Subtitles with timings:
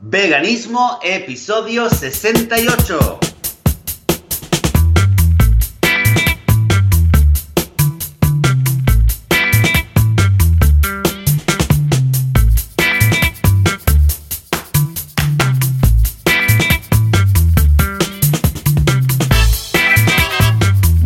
[0.00, 3.18] Veganismo, episodio 68.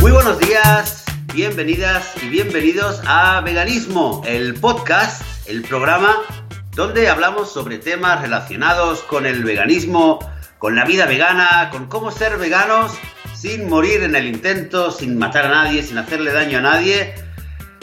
[0.01, 6.15] Muy buenos días, bienvenidas y bienvenidos a Veganismo, el podcast, el programa
[6.75, 10.19] donde hablamos sobre temas relacionados con el veganismo,
[10.59, 12.93] con la vida vegana, con cómo ser veganos
[13.35, 17.15] sin morir en el intento, sin matar a nadie, sin hacerle daño a nadie.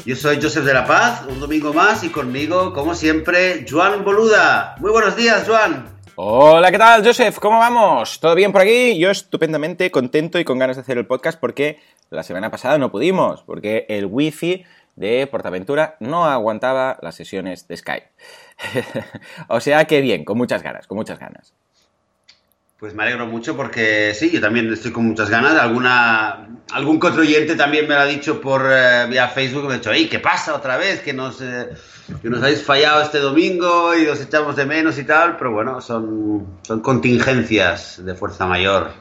[0.05, 4.75] Yo soy Joseph de la Paz, un domingo más y conmigo, como siempre, Joan Boluda.
[4.79, 5.99] Muy buenos días, Joan.
[6.15, 7.37] Hola, ¿qué tal, Joseph?
[7.39, 8.19] ¿Cómo vamos?
[8.19, 8.97] ¿Todo bien por aquí?
[8.97, 12.91] Yo estupendamente contento y con ganas de hacer el podcast porque la semana pasada no
[12.91, 18.09] pudimos, porque el wifi de Portaventura no aguantaba las sesiones de Skype.
[19.47, 21.53] o sea que bien, con muchas ganas, con muchas ganas.
[22.79, 25.53] Pues me alegro mucho porque sí, yo también estoy con muchas ganas.
[25.55, 29.91] Alguna, algún contribuyente también me lo ha dicho por eh, vía Facebook, me ha dicho,
[30.09, 31.01] ¿qué pasa otra vez?
[31.01, 31.67] Que nos, eh,
[32.21, 35.81] que nos habéis fallado este domingo y os echamos de menos y tal, pero bueno,
[35.81, 38.91] son, son contingencias de fuerza mayor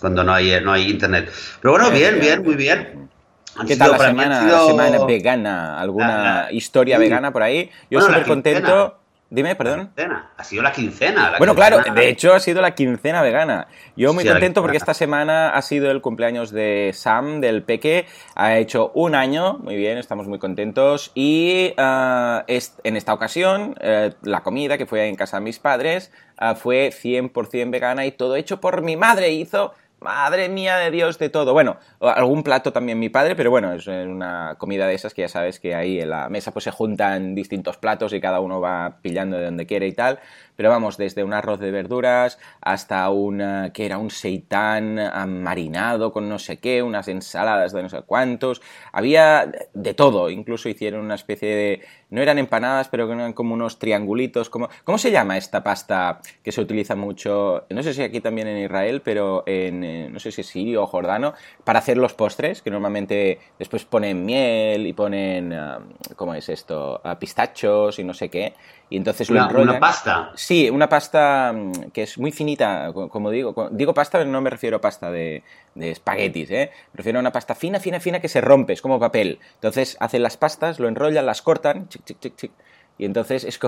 [0.00, 1.32] cuando no hay, no hay internet.
[1.62, 3.08] Pero bueno, bien, bien, muy bien.
[3.56, 4.66] Han ¿Qué tal la semana, sido...
[4.68, 5.80] semana, vegana?
[5.80, 6.48] ¿Alguna la...
[6.50, 6.56] sí.
[6.56, 7.70] historia vegana por ahí?
[7.90, 8.98] Yo Bueno, súper contento.
[9.30, 9.90] Dime, perdón.
[10.36, 11.30] Ha sido la quincena.
[11.32, 11.82] la Bueno, quincena.
[11.82, 13.66] claro, de hecho ha sido la quincena vegana.
[13.96, 18.06] Yo muy Sí, contento porque esta semana ha sido el cumpleaños de Sam, del Peque.
[18.36, 21.10] Ha hecho un año, muy bien, estamos muy contentos.
[21.16, 25.58] Y ah, es- en esta ocasión, eh, la comida que fue en casa de mis
[25.58, 29.30] padres ah, fue 100% vegana y todo hecho por mi madre.
[29.32, 31.52] Hizo, madre mía de Dios, de todo.
[31.54, 35.28] Bueno, algún plato también mi padre, pero bueno, es una comida de esas que ya
[35.28, 38.98] sabes que ahí en la mesa pues se juntan distintos platos y cada uno va
[39.00, 40.20] pillando de donde quiere y tal.
[40.56, 45.00] Pero vamos, desde un arroz de verduras hasta un, eh, que era un seitán
[45.42, 48.62] marinado con no sé qué, unas ensaladas de no sé cuántos.
[48.92, 51.80] Había de todo, incluso hicieron una especie de...
[52.10, 54.48] No eran empanadas, pero eran como unos triangulitos.
[54.48, 57.64] Como, ¿Cómo se llama esta pasta que se utiliza mucho?
[57.70, 60.86] No sé si aquí también en Israel, pero en, eh, no sé si sirio o
[60.86, 65.80] jordano, para hacer los postres, que normalmente después ponen miel y ponen, ah,
[66.14, 67.00] ¿cómo es esto?
[67.02, 68.54] Ah, pistachos y no sé qué.
[68.90, 69.68] Y entonces lo Una, enrollan.
[69.70, 70.30] una pasta.
[70.34, 73.68] Sí, una pasta mm, que es muy finita, co- como digo.
[73.72, 75.42] Digo pasta, pero no me refiero a pasta de,
[75.74, 76.70] de espaguetis, ¿eh?
[76.92, 79.40] Me refiero a una pasta fina, fina, fina que se rompe, es como papel.
[79.54, 82.52] Entonces hacen las pastas, lo enrollan, las cortan, chic, chic, chic, chic.
[82.98, 83.58] Y entonces es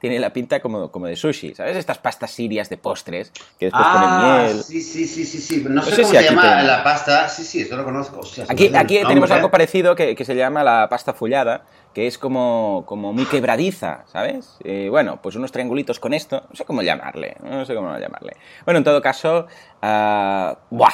[0.00, 1.76] tiene la pinta como, como de sushi, ¿sabes?
[1.76, 4.62] Estas pastas sirias de postres que después Ah, ponen miel.
[4.62, 5.64] sí, sí, sí, sí, sí.
[5.68, 6.64] No, sé, sé cómo si se llama tenemos.
[6.66, 7.28] la pasta.
[7.28, 8.20] Sí, sí, eso lo conozco.
[8.48, 12.84] Aquí, aquí tenemos algo parecido que, que se llama la pasta fullada, que es como,
[12.86, 14.56] como muy quebradiza, ¿sabes?
[14.64, 18.36] Eh, bueno, pues unos triangulitos con esto, no sé cómo llamarle, no sé cómo llamarle.
[18.64, 19.46] Bueno, en todo caso,
[19.82, 20.90] ah, ¡buah!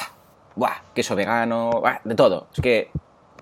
[0.55, 0.75] ¡buah!
[0.93, 1.99] Queso vegano, ¡buah!
[2.03, 2.47] de todo.
[2.53, 2.91] Es que,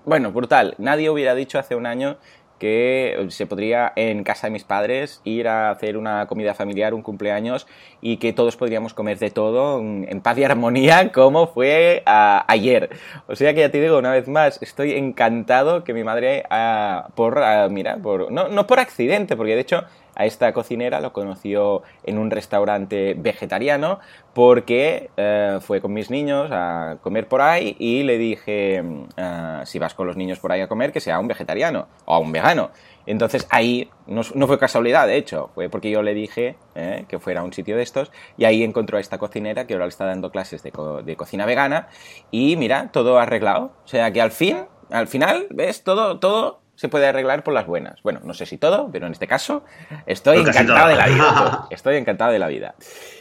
[0.04, 0.74] bueno, brutal.
[0.78, 2.16] Nadie hubiera dicho hace un año
[2.60, 7.02] que se podría en casa de mis padres ir a hacer una comida familiar, un
[7.02, 7.66] cumpleaños
[8.00, 12.90] y que todos podríamos comer de todo en paz y armonía como fue ayer.
[13.26, 17.08] O sea que ya te digo una vez más, estoy encantado que mi madre, ah,
[17.14, 19.84] por, ah, mira, por, no, no por accidente, porque de hecho
[20.20, 24.00] a esta cocinera lo conoció en un restaurante vegetariano
[24.34, 29.62] porque eh, fue con mis niños a comer por ahí y le dije, mm, ah,
[29.64, 32.32] si vas con los niños por ahí a comer, que sea un vegetariano o un
[32.32, 32.70] vegano.
[33.06, 37.40] Entonces ahí, no, fue casualidad, de hecho, fue porque yo le dije eh, que fuera
[37.40, 40.04] a un sitio de estos y ahí encontró a esta cocinera que ahora le está
[40.04, 40.70] dando clases de,
[41.02, 41.88] de cocina vegana
[42.30, 43.72] y mira, todo arreglado.
[43.86, 45.82] O sea que al fin, al final, ¿ves?
[45.82, 48.00] Todo, todo se puede arreglar por las buenas.
[48.02, 49.64] Bueno, no sé si todo, pero en este caso
[50.06, 51.66] estoy Pero casi encantado de la vida.
[51.70, 52.74] Estoy encantado de la vida.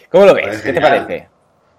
[0.09, 0.47] ¿Cómo lo ves?
[0.47, 1.27] Pues ¿Qué te parece?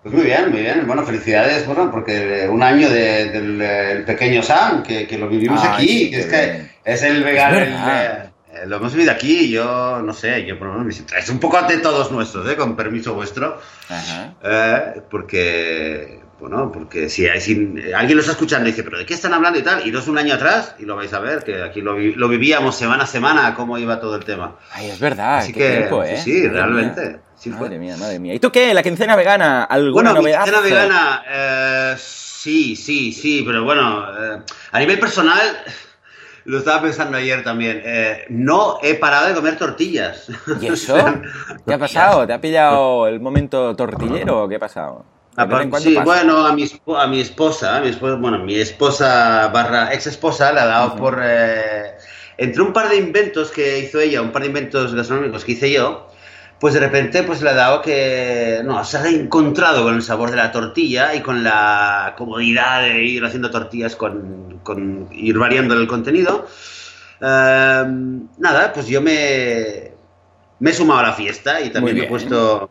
[0.03, 0.87] Pues muy bien, muy bien.
[0.87, 5.59] Bueno, felicidades, bueno, porque un año de- del el pequeño Sam, que, que lo vivimos
[5.65, 6.73] Ay, aquí, que es que bien.
[6.85, 7.57] es el vegano.
[7.59, 10.87] Es el, eh, eh, lo hemos vivido aquí, yo no sé, yo por lo menos
[10.87, 12.57] me siento- Es un poco ante todos nuestros, ¿eh?
[12.57, 13.59] con permiso vuestro.
[13.89, 14.35] Ajá.
[14.45, 17.53] Eh, porque, bueno, porque si, hay- si
[17.95, 19.87] alguien lo está escuchando y dice, ¿pero de qué están hablando y tal?
[19.87, 22.75] Iros un año atrás y lo vais a ver, que aquí lo, vi- lo vivíamos
[22.77, 24.57] semana a semana, cómo iba todo el tema.
[24.73, 25.39] Ay, es verdad.
[25.39, 26.17] Así qué que, tiempo, ¿eh?
[26.17, 27.01] sí, sí, realmente.
[27.09, 27.21] mía.
[27.37, 27.61] Sí fue.
[27.69, 28.35] madre mía, madre mía.
[28.35, 28.75] ¿Y tú qué?
[28.75, 29.65] ¿La quincena vegana?
[29.65, 30.45] ¿Alguna Bueno, novedad?
[30.45, 34.05] cena vegana, eh, sí, sí, sí, pero bueno,
[34.37, 34.43] eh,
[34.73, 35.41] a nivel personal,
[36.45, 40.27] lo estaba pensando ayer también, eh, no he parado de comer tortillas.
[40.61, 40.97] ¿Y eso?
[41.67, 42.27] ¿Qué ha pasado?
[42.27, 45.05] ¿Te ha pillado el momento tortillero o qué ha pasado?
[45.79, 46.05] Sí, pasa.
[46.05, 50.53] bueno, a mi, a mi esposa, a mi esposa, bueno, mi esposa barra ex esposa
[50.53, 50.99] le ha dado Ujú.
[50.99, 51.93] por, eh,
[52.37, 55.71] entre un par de inventos que hizo ella, un par de inventos gastronómicos que hice
[55.71, 56.09] yo,
[56.59, 60.31] pues de repente pues le ha dado que no, se ha encontrado con el sabor
[60.31, 65.75] de la tortilla y con la comodidad de ir haciendo tortillas con, con ir variando
[65.75, 66.47] el contenido.
[67.21, 69.93] Em, nada, pues yo me,
[70.59, 72.69] me he sumado a la fiesta y también me he puesto,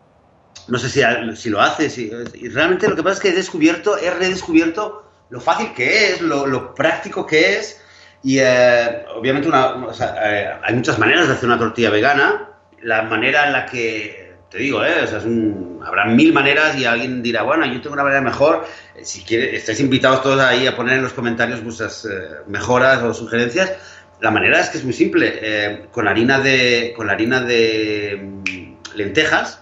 [0.69, 1.01] no sé si,
[1.35, 2.09] si lo haces, y
[2.49, 6.73] realmente lo que pasa es que he descubierto, he redescubierto lo fácil que es, lo,
[6.73, 7.81] práctico que es
[8.23, 12.49] y eh, obviamente eh, hay muchas maneras de hacer una tortilla vegana
[12.81, 15.03] la manera en la que, te digo, ¿eh?
[15.03, 18.65] o habrá mil maneras y alguien dirá, bueno, yo tengo una manera mejor.
[18.95, 22.07] Eh, si quieres, estáis invitados todos ahí a poner en los comentarios vuestras
[22.47, 23.73] mejoras o sugerencias.
[24.21, 25.87] La manera es que es muy simple.
[25.91, 29.61] Con harina de, con harina de mm, lentejas,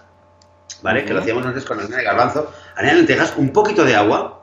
[0.82, 1.04] ¿vale?
[1.04, 2.52] Que lo hacíamos antes con harina de garbanzo.
[2.76, 4.42] Harina de lentejas, un poquito de agua,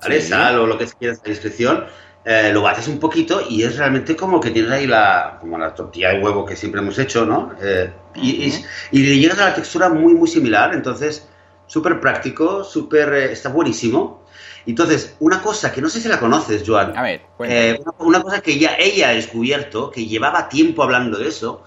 [0.00, 0.20] ¿vale?
[0.20, 1.86] Sal o lo que quieras a discreción
[2.24, 5.74] eh, lo bates un poquito y es realmente como que tienes ahí la, como la
[5.74, 7.52] tortilla de huevo que siempre hemos hecho, ¿no?
[7.60, 8.52] Eh, y,
[8.92, 11.26] y, le llegas a la textura muy, muy similar, entonces
[11.66, 14.24] súper práctico, súper, eh, está buenísimo.
[14.66, 16.96] Entonces, una cosa que no sé si la conoces, Joan.
[16.96, 21.26] A ver, una, una, cosa que ya ella ha descubierto, que llevaba tiempo hablando de
[21.26, 21.64] eso,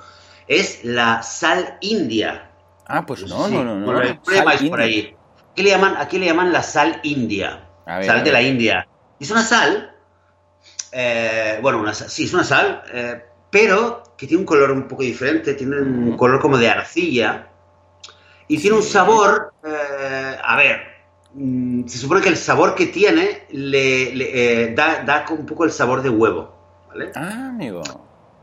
[0.48, 2.45] es la sal india.
[2.88, 3.94] Ah, pues no, no, no, no.
[3.94, 4.22] no,
[4.70, 5.16] por ahí.
[5.56, 7.70] ¿Qué le llaman, aquí le llaman la sal india.
[7.86, 8.88] sal de la India.
[9.20, 9.96] Es una sal
[10.98, 15.04] eh, bueno, una, sí, es una sal, eh, pero que tiene un color un poco
[15.04, 17.50] diferente, tiene un color como de arcilla
[18.48, 20.82] y tiene un sabor, eh, a ver,
[21.34, 26.02] mm, se supone que el sabor que tiene le, da, da, un poco el sabor
[26.02, 26.56] de huevo,
[26.88, 27.12] ¿vale?
[27.14, 27.84] Ah, amigo.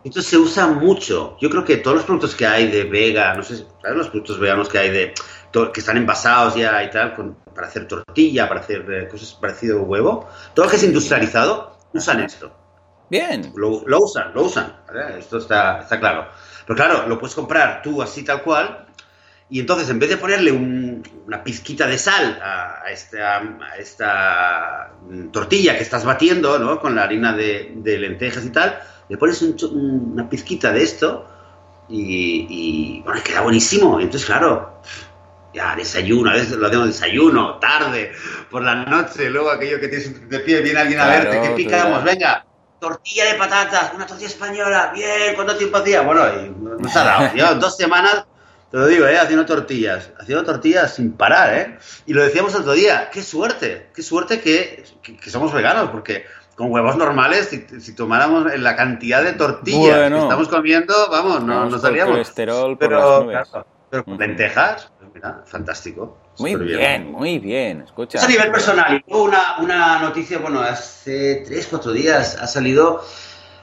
[0.05, 1.37] Entonces se usa mucho.
[1.41, 4.39] Yo creo que todos los productos que hay de vega, no sé, ¿sabes los productos
[4.39, 5.15] veganos que hay de
[5.73, 7.15] que están envasados ya y tal,
[7.55, 12.21] para hacer tortilla, para hacer cosas parecido a huevo, todo lo que es industrializado usan
[12.21, 12.51] esto.
[13.11, 13.53] Bien.
[13.57, 14.75] Lo, usan, lo usan.
[15.19, 16.29] Esto está, está claro.
[16.67, 18.87] Pero claro, lo puedes comprar tú así tal cual.
[19.51, 24.93] Y entonces, en vez de ponerle una pizquita de sal a, esta, a, esta,
[25.31, 26.81] tortilla que estás batiendo, ¿no?
[26.81, 28.81] Con la harina de, lentejas y tal,
[29.13, 31.27] le pones una pizquita de esto
[31.87, 34.01] y, y, bueno, queda buenísimo.
[34.01, 34.81] Entonces, claro,
[35.53, 38.13] ya desayuno, a veces lo hacemos desayuno, tarde,
[38.51, 42.03] por la noche, luego aquello que tienes de pie, viene alguien a verte, ¿qué picamos?
[42.03, 42.47] Venga,
[42.81, 46.01] tortilla de patatas, una tortilla española, bien, ¿cuánto tiempo hacía?
[46.01, 48.25] Bueno, y nos ha dado, dos semanas,
[48.71, 49.19] te lo digo, ¿eh?
[49.19, 51.79] haciendo tortillas, haciendo tortillas sin parar, ¿eh?
[52.07, 56.25] Y lo decíamos el otro día, qué suerte, qué suerte que, que, somos veganos, porque
[56.57, 57.49] con huevos normales,
[57.81, 62.13] si, tomáramos la cantidad de tortillas que estamos comiendo, vamos, no, no salíamos.
[62.13, 63.65] Colesterol por Pero, las nubes.
[63.91, 66.19] pero con lentejas, mira, fantástico.
[66.39, 67.83] Muy bien, muy bien.
[67.83, 68.19] Escucha.
[68.19, 69.03] Es a nivel personal.
[69.07, 73.03] Y una, una noticia, bueno, hace tres, cuatro días ha salido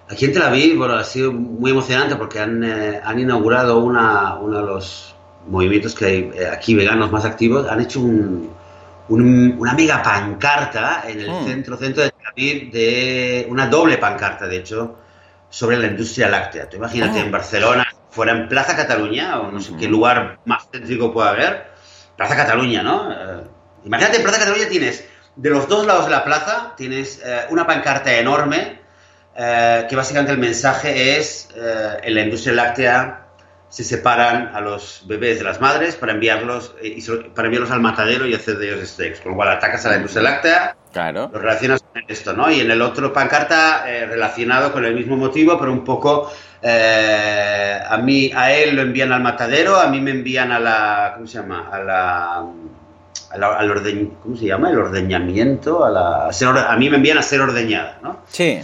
[0.10, 4.36] aquí en Tel Aviv, bueno, ha sido muy emocionante porque han, eh, han inaugurado una,
[4.36, 5.16] uno de los
[5.48, 7.68] movimientos que hay eh, aquí veganos más activos.
[7.68, 8.50] Han hecho un,
[9.10, 11.46] una mega pancarta en el hmm.
[11.46, 14.98] centro, centro de Tel Aviv, de una doble pancarta, de hecho,
[15.50, 16.70] sobre la industria láctea.
[16.70, 17.24] Tú imagínate ah.
[17.24, 21.72] en Barcelona, fuera en Plaza Cataluña, o no sé qué lugar más céntrico puede haber,
[22.16, 23.12] Plaza Cataluña, ¿no?
[23.12, 23.44] Eh,
[23.86, 27.66] imagínate, en Plaza Cataluña tienes, de los dos lados de la plaza, tienes eh, una
[27.66, 28.80] pancarta enorme,
[29.36, 33.29] eh, que básicamente el mensaje es, en la industria láctea
[33.70, 37.02] se separan a los bebés de las madres para enviarlos, y
[37.36, 39.96] para enviarlos al matadero y hacer de ellos steaks, con lo cual atacas a la
[39.98, 41.30] industria láctea, claro.
[41.32, 42.52] lo relacionas con esto, ¿no?
[42.52, 47.98] Y en el otro pancarta, relacionado con el mismo motivo, pero un poco eh, a
[47.98, 51.40] mí, a él lo envían al matadero, a mí me envían a la, ¿cómo se
[51.40, 51.70] llama?
[51.72, 52.46] A la,
[53.32, 54.70] al orden, ¿cómo se llama?
[54.70, 58.22] El ordeñamiento, a la, a, mí me envían a ser ordeñada, ¿no?
[58.28, 58.60] Sí.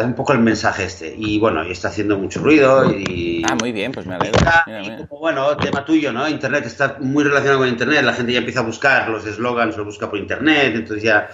[0.00, 1.14] Es un poco el mensaje este.
[1.16, 3.42] Y bueno, y está haciendo mucho ruido y...
[3.48, 4.40] Ah, muy bien, pues me alegro.
[5.08, 6.28] bueno, tema tuyo, ¿no?
[6.28, 9.84] Internet está muy relacionado con Internet, la gente ya empieza a buscar los eslogans, lo
[9.84, 11.28] busca por Internet, entonces ya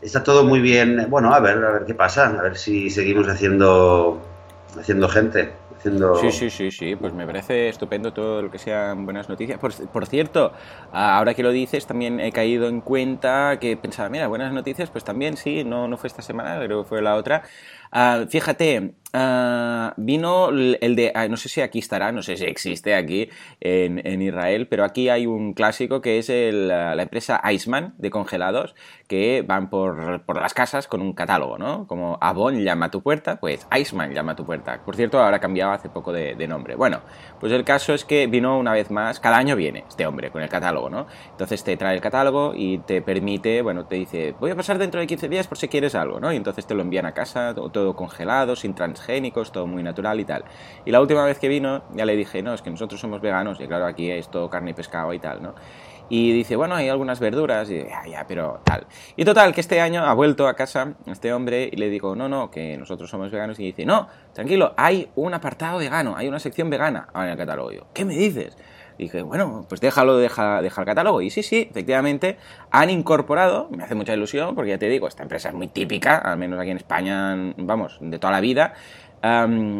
[0.00, 1.06] está todo muy bien.
[1.08, 4.20] Bueno, a ver, a ver qué pasa, a ver si seguimos haciendo
[4.78, 5.52] haciendo gente.
[5.76, 6.14] Haciendo...
[6.16, 9.58] Sí, sí, sí, sí, pues me parece estupendo todo lo que sean buenas noticias.
[9.58, 10.52] Por, por, cierto,
[10.92, 15.02] ahora que lo dices, también he caído en cuenta que pensaba, mira, buenas noticias, pues
[15.02, 17.42] también sí, no, no fue esta semana, pero fue la otra.
[17.94, 22.94] Uh, fíjate, uh, vino el de, no sé si aquí estará, no sé si existe
[22.94, 23.28] aquí
[23.60, 28.10] en, en Israel, pero aquí hay un clásico que es el, la empresa Iceman de
[28.10, 28.74] congelados
[29.08, 31.86] que van por, por, las casas con un catálogo, ¿no?
[31.86, 34.80] Como Avon llama a tu puerta, pues Iceman llama a tu puerta.
[34.82, 36.76] Por cierto, ahora ha cambiado hace poco de, de, nombre.
[36.76, 37.02] Bueno,
[37.40, 40.40] pues el caso es que vino una vez más, cada año viene este hombre con
[40.40, 41.06] el catálogo, ¿no?
[41.30, 44.98] Entonces te trae el catálogo y te permite, bueno, te dice, voy a pasar dentro
[44.98, 46.32] de 15 días por si quieres algo, ¿no?
[46.32, 50.20] Y entonces te lo envían a casa, todo todo congelado, sin transgénicos, todo muy natural
[50.20, 50.44] y tal.
[50.84, 53.60] Y la última vez que vino ya le dije, no, es que nosotros somos veganos
[53.60, 55.54] y claro, aquí es todo carne y pescado y tal, ¿no?
[56.08, 58.86] Y dice, bueno, hay algunas verduras, y ya, ya, pero tal.
[59.16, 62.28] Y total, que este año ha vuelto a casa este hombre y le digo, no,
[62.28, 63.58] no, que nosotros somos veganos.
[63.58, 67.70] Y dice, no, tranquilo, hay un apartado vegano, hay una sección vegana en el catálogo.
[67.94, 68.58] ¿qué me dices?
[69.02, 71.20] Dije, bueno, pues déjalo, deja, deja el catálogo.
[71.20, 72.36] Y sí, sí, efectivamente,
[72.70, 76.18] han incorporado, me hace mucha ilusión, porque ya te digo, esta empresa es muy típica,
[76.18, 78.74] al menos aquí en España, vamos, de toda la vida,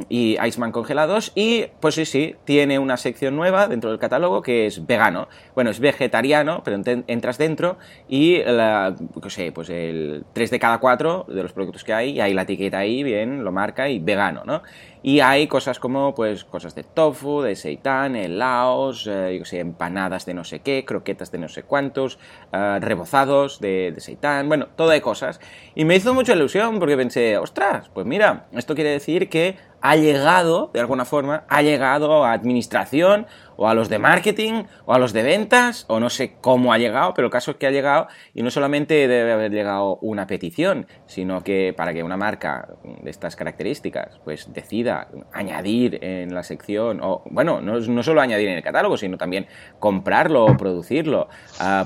[0.08, 1.32] y Iceman congelados.
[1.34, 5.28] Y pues sí, sí, tiene una sección nueva dentro del catálogo que es vegano.
[5.54, 7.76] Bueno, es vegetariano, pero entras dentro
[8.08, 8.94] y la,
[9.28, 12.42] sé, pues el 3 de cada 4 de los productos que hay, y hay la
[12.42, 14.62] etiqueta ahí, bien, lo marca y vegano, ¿no?
[15.02, 20.26] Y hay cosas como, pues, cosas de tofu, de seitan, helados, eh, yo sé, empanadas
[20.26, 22.18] de no sé qué, croquetas de no sé cuántos,
[22.52, 25.40] eh, rebozados de, de seitan, bueno, todo de cosas.
[25.74, 29.96] Y me hizo mucha ilusión porque pensé, ostras, pues mira, esto quiere decir que ha
[29.96, 34.98] llegado, de alguna forma, ha llegado a administración o a los de marketing o a
[34.98, 37.70] los de ventas o no sé cómo ha llegado, pero el caso es que ha
[37.70, 42.68] llegado y no solamente debe haber llegado una petición, sino que para que una marca
[43.02, 48.48] de estas características pues decida añadir en la sección o bueno, no, no solo añadir
[48.48, 49.46] en el catálogo, sino también
[49.78, 51.28] comprarlo o producirlo,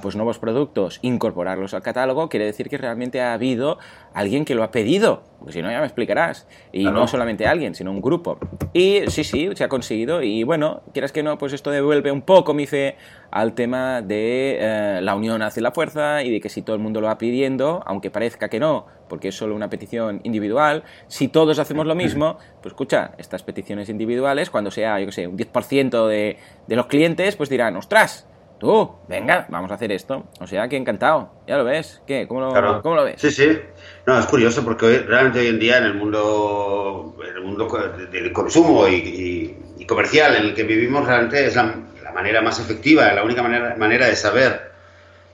[0.03, 3.79] pues nuevos productos, incorporarlos al catálogo, quiere decir que realmente ha habido
[4.15, 7.75] alguien que lo ha pedido, porque si no ya me explicarás, y no solamente alguien,
[7.75, 8.39] sino un grupo.
[8.73, 12.23] Y sí, sí, se ha conseguido y bueno, quieras que no, pues esto devuelve un
[12.23, 12.97] poco mi fe
[13.31, 16.83] al tema de eh, la unión hace la fuerza y de que si todo el
[16.83, 21.29] mundo lo va pidiendo, aunque parezca que no, porque es solo una petición individual, si
[21.29, 25.37] todos hacemos lo mismo, pues escucha, estas peticiones individuales, cuando sea, yo que sé, un
[25.37, 28.27] 10% de, de los clientes, pues dirán, ostras,
[28.59, 30.25] tú, venga, vamos a hacer esto.
[30.41, 32.03] O sea, que encantado, ya lo ves.
[32.07, 32.27] ¿Qué?
[32.27, 33.21] ¿Cómo lo, ¿cómo lo ves?
[33.21, 33.59] Sí, sí.
[34.07, 37.69] No, es curioso porque realmente hoy en día en el mundo, el mundo
[38.11, 41.83] del consumo y, comercial en el que vivimos realmente es la,
[42.15, 44.73] manera más efectiva, la única manera, manera de saber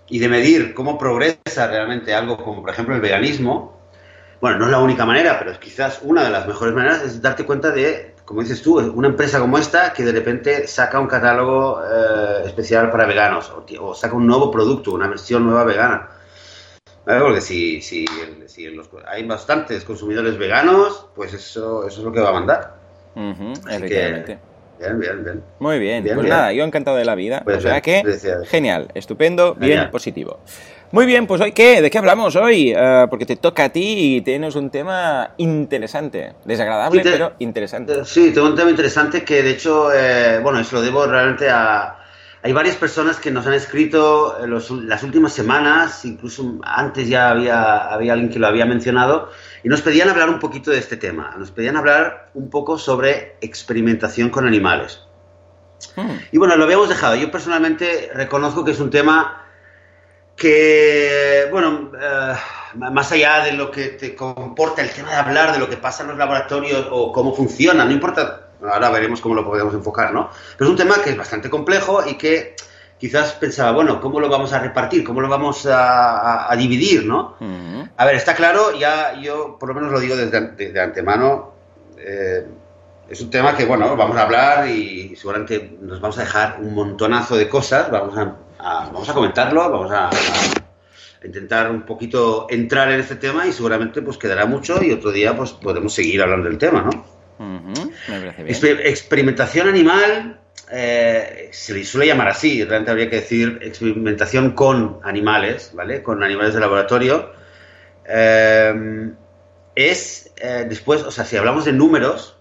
[0.09, 3.79] y de medir cómo progresa realmente algo como por ejemplo el veganismo.
[4.41, 7.23] Bueno, no es la única manera, pero es quizás una de las mejores maneras es
[7.23, 11.07] darte cuenta de como dices tú, una empresa como esta que de repente saca un
[11.07, 16.09] catálogo eh, especial para veganos o, saca un nuevo producto, una versión nueva vegana.
[17.05, 18.07] Porque si, si,
[19.07, 22.75] hay bastantes consumidores veganos, pues eso, eso es lo que va a mandar.
[23.69, 24.39] efectivamente.
[24.79, 25.43] bien, bien, bien.
[25.59, 26.05] Muy bien.
[26.15, 27.43] pues nada, yo encantado de la vida.
[27.45, 28.03] Pues o sea que,
[28.47, 30.39] genial, estupendo, bien, positivo.
[30.93, 32.75] Muy bien, pues hoy qué, ¿de qué hablamos hoy?
[32.77, 38.01] Eh, porque te toca a ti y tienes un tema interesante, desagradable, pero interesante.
[38.01, 41.49] Eh, sí, tengo un tema interesante que de hecho, eh, bueno, eso lo debo realmente
[41.49, 41.99] a...
[42.45, 47.93] Hay varias personas que nos han escrito en las últimas semanas, incluso antes ya había,
[47.93, 49.31] había alguien que lo había mencionado,
[49.63, 51.37] y nos pedían hablar un poquito de este tema.
[51.39, 55.01] Nos pedían hablar un poco sobre experimentación con animales.
[55.95, 56.19] Hmm.
[56.33, 57.15] Y bueno, lo habíamos dejado.
[57.15, 59.47] Yo personalmente reconozco que es un tema
[60.35, 62.35] que, bueno, eh,
[62.75, 66.03] más allá de lo que te comporta el tema de hablar de lo que pasa
[66.03, 70.31] en los laboratorios o cómo funciona, no importa, ahora veremos cómo lo podemos enfocar, ¿no?
[70.57, 72.57] Pero es un tema que es bastante complejo y que
[72.99, 75.05] quizás pensaba, bueno, ¿cómo lo vamos a repartir?
[75.05, 77.37] ¿Cómo lo vamos a, dividir, no?
[77.97, 81.53] A ver, está claro, ya yo por lo menos lo digo desde de, antemano,
[81.97, 82.47] eh,
[83.09, 86.75] es un tema que, bueno, vamos a hablar y seguramente nos vamos a dejar un
[86.75, 90.11] montonazo de cosas, vamos a vamos a comentarlo, vamos a,
[91.25, 95.37] intentar un poquito entrar en este tema y seguramente pues quedará mucho y otro día
[95.37, 97.05] pues podemos seguir hablando del tema, ¿no?
[98.49, 100.39] Experimentación animal
[100.71, 106.03] eh, se le suele llamar así, realmente habría que decir experimentación con animales, ¿vale?
[106.03, 107.33] Con animales de laboratorio.
[108.07, 109.13] Eh,
[109.75, 112.39] es eh, después, o sea, si hablamos de números,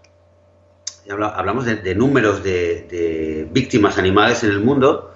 [1.09, 5.13] hablamos de, números de, víctimas animales en el mundo,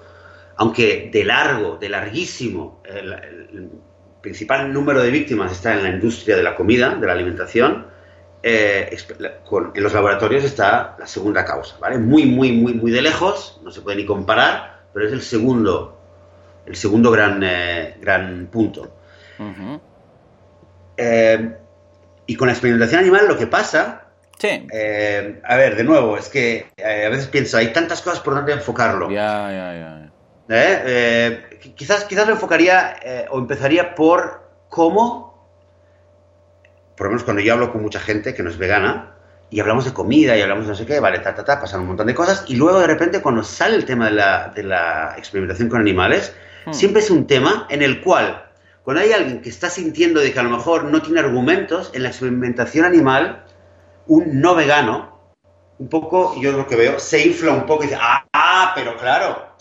[0.56, 3.70] aunque de largo, de larguísimo, el,
[4.20, 7.86] principal número de víctimas está en la industria de la comida, de la alimentación,
[8.46, 8.96] eh,
[9.74, 11.98] en los laboratorios está la segunda causa, ¿vale?
[11.98, 15.98] Muy, muy, muy, muy de lejos, no se puede ni comparar, pero es el segundo,
[16.66, 18.92] el segundo gran, eh, gran punto.
[20.96, 21.56] Eh,
[22.26, 24.02] y con la experimentación animal lo que pasa
[24.38, 24.48] Sí.
[24.48, 29.10] a ver, de nuevo, es que a veces pienso, hay tantas cosas por donde enfocarlo.
[29.10, 30.12] Ya, ya, ya.
[30.48, 30.82] ¿Eh?
[30.86, 35.35] Eh, quizás, quizás lo enfocaría eh, o empezaría por cómo,
[36.96, 39.12] por lo menos cuando yo hablo con mucha gente que no es vegana,
[39.48, 41.80] y hablamos de comida y hablamos de no sé qué, vale, ta, ta, ta, pasan
[41.82, 44.62] un montón de cosas, y luego de repente cuando sale el tema de la, de
[44.62, 46.34] la experimentación con animales,
[46.66, 46.72] hmm.
[46.72, 48.46] siempre es un tema en el cual
[48.82, 52.04] cuando hay alguien que está sintiendo de que a lo mejor no tiene argumentos en
[52.04, 53.44] la experimentación animal,
[54.06, 55.34] un no vegano,
[55.78, 58.96] un poco, yo lo que veo, se infla un poco y dice, ah, ah pero
[58.96, 59.56] claro,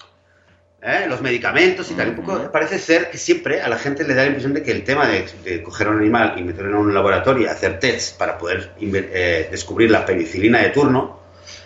[0.86, 1.06] ¿eh?
[1.08, 2.10] los medicamentos y tal.
[2.10, 4.72] Un poco parece ser que siempre a la gente le da la impresión de que
[4.72, 8.14] el tema de, coger a un animal y meterlo en un laboratorio y hacer tests
[8.18, 11.20] para poder eh, descubrir la penicilina de turno,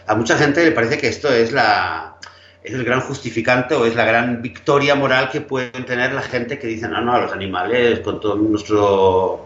[0.07, 2.15] a mucha gente le parece que esto es la
[2.61, 6.59] es el gran justificante o es la gran victoria moral que pueden tener la gente
[6.59, 9.45] que dice, no, no, a los animales, con todo nuestro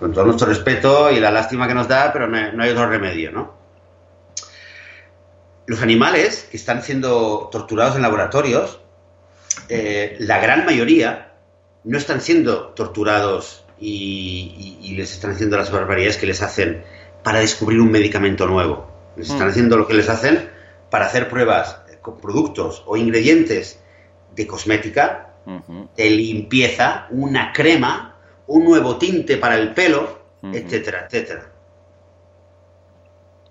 [0.00, 3.32] con todo nuestro respeto y la lástima que nos da, pero no hay otro remedio,
[3.32, 3.58] ¿no?
[5.66, 8.80] Los animales que están siendo torturados en laboratorios
[9.68, 11.32] eh, la gran mayoría
[11.84, 16.82] no están siendo torturados y, les están haciendo las barbaridades que les hacen
[17.22, 18.90] para descubrir un medicamento nuevo.
[19.16, 19.50] Les están mm.
[19.50, 20.50] haciendo lo que les hacen
[20.90, 23.80] para hacer pruebas con productos o ingredientes
[24.34, 25.34] de cosmética,
[25.96, 31.52] de limpieza, una crema, un nuevo tinte para el pelo, etcétera, etcétera.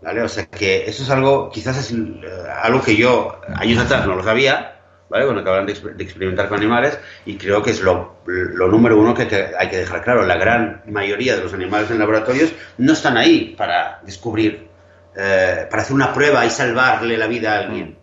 [0.02, 0.22] ¿Vale?
[0.22, 1.98] O sea que eso es algo, quizás es eh,
[2.62, 4.77] algo que yo años atrás no lo sabía,
[5.10, 5.40] ¿vale?
[5.40, 9.24] Acaban de, experimentar con animales, y creo que es lo, número uno que,
[9.58, 10.26] hay que dejar claro.
[10.26, 14.68] La gran mayoría de los animales en laboratorios no están ahí para descubrir,
[15.16, 17.98] eh, para hacer una prueba y salvarle la vida a alguien.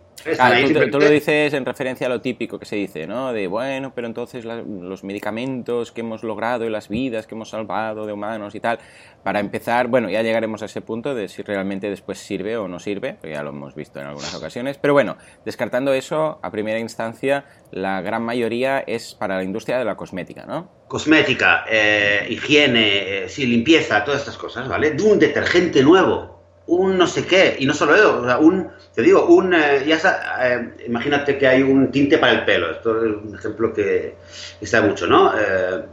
[0.91, 3.31] Tú, lo dices en referencia a lo típico que se dice, ¿no?
[3.31, 8.05] De, bueno, pero entonces los medicamentos que hemos logrado y las vidas que hemos salvado
[8.05, 8.79] de humanos y tal,
[9.23, 12.79] para empezar, bueno, ya llegaremos a ese punto de si realmente después sirve o no
[12.79, 17.45] sirve, ya lo hemos visto en algunas ocasiones, pero bueno, descartando eso, a primera instancia,
[17.71, 20.69] la gran mayoría es para la industria de la cosmética, ¿no?
[20.87, 24.91] Cosmética, eh, higiene, eh, sí, limpieza, todas estas cosas, ¿vale?
[24.91, 28.69] De un detergente nuevo, un no sé qué, y no solo eso, o sea, un,
[28.93, 29.99] te digo, un, eh, ya
[30.41, 34.15] eh, imagínate que hay un tinte para el pelo, esto es un ejemplo que
[34.59, 35.31] está mucho, ¿no?
[35.37, 35.85] Eh,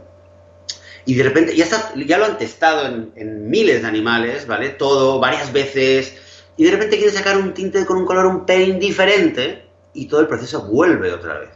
[1.05, 4.69] y de repente, ya, está, ya lo han testado en, miles de animales, ¿vale?
[4.69, 6.15] Todo, varias veces,
[6.57, 10.21] y de repente quiere sacar un tinte con un color un pelín diferente, y todo
[10.21, 11.49] el proceso vuelve otra vez.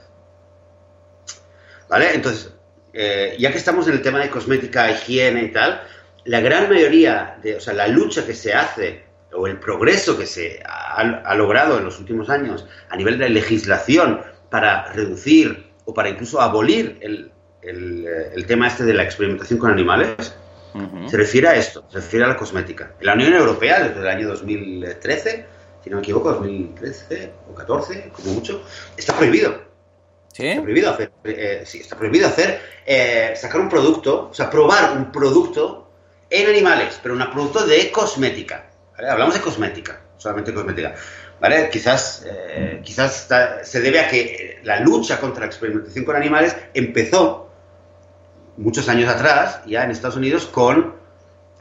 [1.90, 2.14] ¿Vale?
[2.14, 2.52] Entonces,
[2.94, 5.82] ya que estamos en el tema de cosmética, higiene y tal,
[6.26, 9.07] la gran mayoría de, o sea, la lucha que se hace
[9.38, 14.22] o el progreso que se ha, logrado en los últimos años a nivel de legislación
[14.50, 20.36] para reducir o para incluso abolir el, el, tema este de la experimentación con animales,
[21.08, 22.94] se refiere a esto, se refiere a la cosmética.
[23.00, 25.46] En la Unión Europea, desde el año 2013,
[25.84, 28.64] si no me equivoco, 2013 o 14, como mucho,
[28.96, 29.62] está prohibido.
[30.34, 30.48] ¿Sí?
[30.50, 34.96] Está prohibido hacer, eh, sí, está prohibido hacer, eh, sacar un producto, o sea, probar
[34.96, 35.90] un producto
[36.30, 38.70] en animales, pero un producto de cosmética.
[38.98, 40.96] Hablamos de cosmética, solamente cosmética.
[41.40, 41.70] ¿Vale?
[41.70, 43.28] Quizás, eh, quizás
[43.64, 47.52] se debe a que la lucha contra la experimentación con animales empezó
[48.58, 50.96] muchos años atrás, ya en Estados Unidos, con,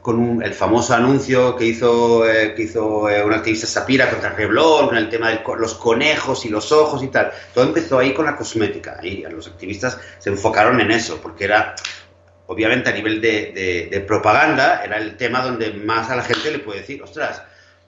[0.01, 4.97] con el famoso anuncio que hizo, eh, que hizo eh, activista Sapira contra Revlon, con
[4.97, 7.31] el tema de los conejos y los ojos y tal.
[7.53, 8.97] Todo empezó ahí con la cosmética.
[9.03, 11.75] Y los activistas se enfocaron en eso, porque era
[12.47, 16.79] obviamente a nivel de, propaganda, era el tema donde más a la gente le puede
[16.79, 17.43] decir, ostras,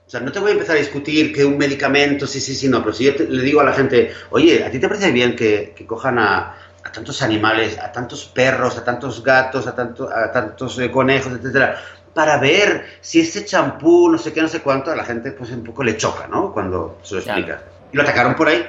[0.06, 2.68] o sea, no te voy a empezar a discutir que un medicamento, sí, sí, sí,
[2.68, 5.36] no, pero si yo le digo a la gente, oye, ¿a ti te parece bien
[5.36, 6.56] que, cojan a,
[6.92, 11.80] tantos animales, a tantos perros, a tantos gatos, a, tanto, a tantos eh, conejos, etcétera,
[12.12, 15.50] para ver si ese champú, no sé qué, no sé cuánto, a la gente pues
[15.50, 16.52] un poco le choca, ¿no?
[16.52, 17.62] Cuando se lo explica.
[17.92, 18.66] Y lo atacaron por ahí.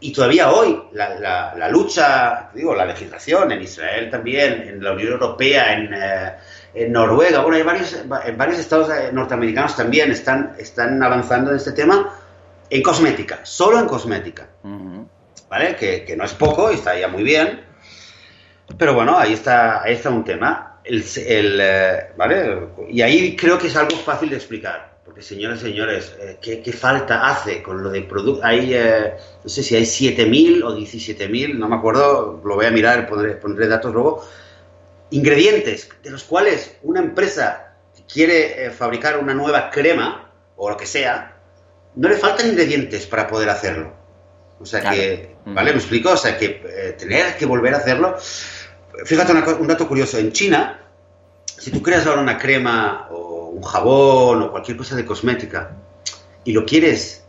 [0.00, 1.18] Y todavía hoy la,
[1.56, 6.34] la, lucha, digo, la legislación en Israel también, en la Unión Europea, en, eh,
[6.74, 11.56] en Noruega, bueno, hay varios, en varios estados eh, norteamericanos también están, están avanzando en
[11.56, 12.14] este tema
[12.70, 14.46] en cosmética, solo en cosmética.
[15.48, 15.74] ¿Vale?
[15.76, 17.64] Que, que, no es poco y está ya muy bien.
[18.76, 20.80] Pero bueno, ahí está, ahí está un tema.
[20.84, 22.68] El, el, eh, ¿Vale?
[22.90, 24.97] Y ahí creo que es algo fácil de explicar.
[25.08, 28.44] Porque, señores y señores, eh, ¿qué, falta hace con lo de producto?
[28.44, 32.70] Hay, eh, no sé si hay 7.000 o 17.000, no me acuerdo, lo voy a
[32.70, 34.28] mirar, pondré, pondré datos luego.
[35.08, 37.74] Ingredientes de los cuales una empresa
[38.06, 41.38] quiere eh, fabricar una nueva crema o lo que sea,
[41.94, 43.94] no le faltan ingredientes para poder hacerlo.
[44.60, 45.72] O sea que, ¿vale?
[45.72, 46.10] ¿Me explico?
[46.10, 48.18] O sea que tener que volver a hacerlo.
[49.06, 50.18] Fíjate un dato curioso.
[50.18, 50.82] En China,
[51.46, 55.76] si tú creas ahora una crema o un jabón o cualquier cosa de cosmética
[56.44, 57.24] y lo quieres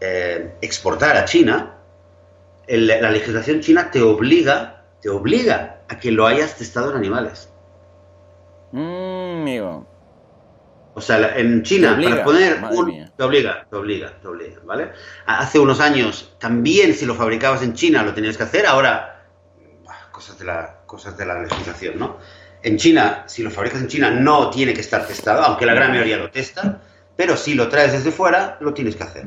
[0.00, 1.76] eh, exportar a China,
[2.66, 7.50] la legislación china te obliga, te obliga a que lo hayas testado en animales.
[8.72, 9.86] Mm, amigo.
[10.94, 13.10] O sea, en China, para poner un...
[13.16, 14.90] Te obliga, te obliga, te obliga, ¿vale?
[15.26, 19.26] Hace unos años también si lo fabricabas en China lo tenías que hacer, ahora
[20.10, 22.18] cosas de la, cosas de la legislación, ¿no?
[22.62, 25.90] En China, si lo fabricas en China, no tiene que estar testado, aunque la gran
[25.90, 26.80] mayoría lo testa,
[27.16, 29.24] pero si lo traes desde fuera, lo tienes que hacer.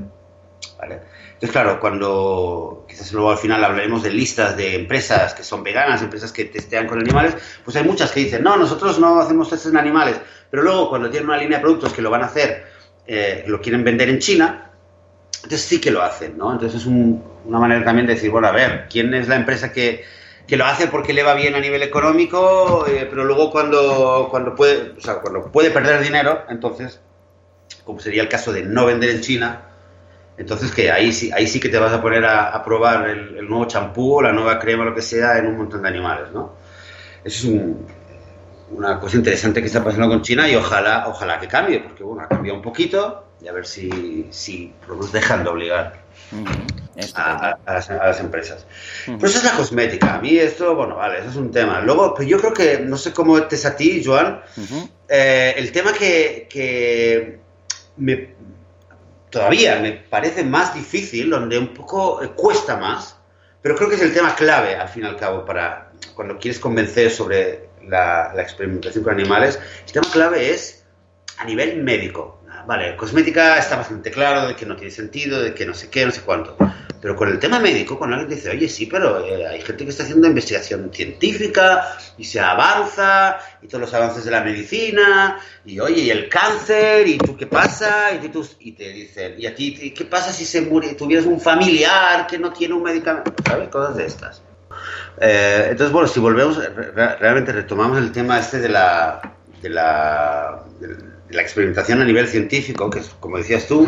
[0.80, 1.00] ¿vale?
[1.44, 6.02] Entonces, claro, cuando quizás luego al final hablaremos de listas de empresas que son veganas,
[6.02, 9.72] empresas que testean con animales, pues hay muchas que dicen, no, nosotros no hacemos testes
[9.72, 10.20] en animales,
[10.50, 12.66] pero luego cuando tienen una línea de productos que lo van a hacer,
[13.06, 14.72] eh, lo quieren vender en China,
[15.36, 16.54] entonces sí que lo hacen, ¿no?
[16.54, 20.06] Entonces es una manera también de decir, bueno, a ver, ¿quién es la empresa que,
[20.48, 24.56] que lo hace porque le va bien a nivel económico, eh, pero luego cuando, cuando,
[24.56, 27.00] puede, o sea, cuando puede perder dinero, entonces,
[27.84, 29.62] como sería el caso de no vender en China,
[30.38, 33.66] entonces que ahí sí, ahí sí que te vas a poner a, probar el, nuevo
[33.66, 36.54] champú, la nueva crema, lo que sea, en un montón de animales, ¿no?
[37.24, 37.56] Eso es
[38.72, 42.24] una cosa interesante que está pasando con China y ojalá, ojalá que cambie, porque bueno,
[42.24, 46.03] ha cambiado un poquito y a ver si, si nos dejan de obligar
[47.16, 48.66] a, las, empresas.
[49.06, 50.16] Pero eso es la cosmética.
[50.16, 51.82] A mí esto, bueno, vale, eso es un tema.
[51.82, 54.42] Luego, pues yo creo que, no sé cómo te es a ti, Joan,
[55.08, 57.40] eh, el tema que, que
[57.98, 58.36] me,
[59.30, 63.18] todavía me parece más difícil, donde un poco eh, cuesta más,
[63.62, 66.60] pero creo que es el tema clave, al fin y al cabo, para cuando quieres
[66.60, 69.60] convencer sobre la, la experimentación con animales.
[69.86, 70.86] El tema clave es
[71.38, 75.66] a nivel médico vale, cosmética está bastante claro de que no tiene sentido, de que
[75.66, 76.56] no sé qué, no sé cuánto.
[77.02, 79.90] Pero con el tema médico, cuando alguien dice, oye, sí, pero eh, hay gente que
[79.90, 85.82] está haciendo investigación científica y se avanza, y todos los avances de la medicina, y
[85.82, 89.54] oye, y el cáncer, y tú qué pasa, y, tú, y te dicen, y a
[89.54, 93.34] ti, ¿qué pasa si se muere, tuvieras un familiar que no tiene un medicamento?
[93.46, 93.68] ¿Sabes?
[93.68, 94.42] Cosas de estas.
[95.20, 96.58] Eh, entonces, bueno, si volvemos,
[96.96, 99.22] realmente retomamos el tema este de la,
[99.62, 100.64] de la,
[101.34, 103.88] la experimentación a nivel científico, que es, como decías tú,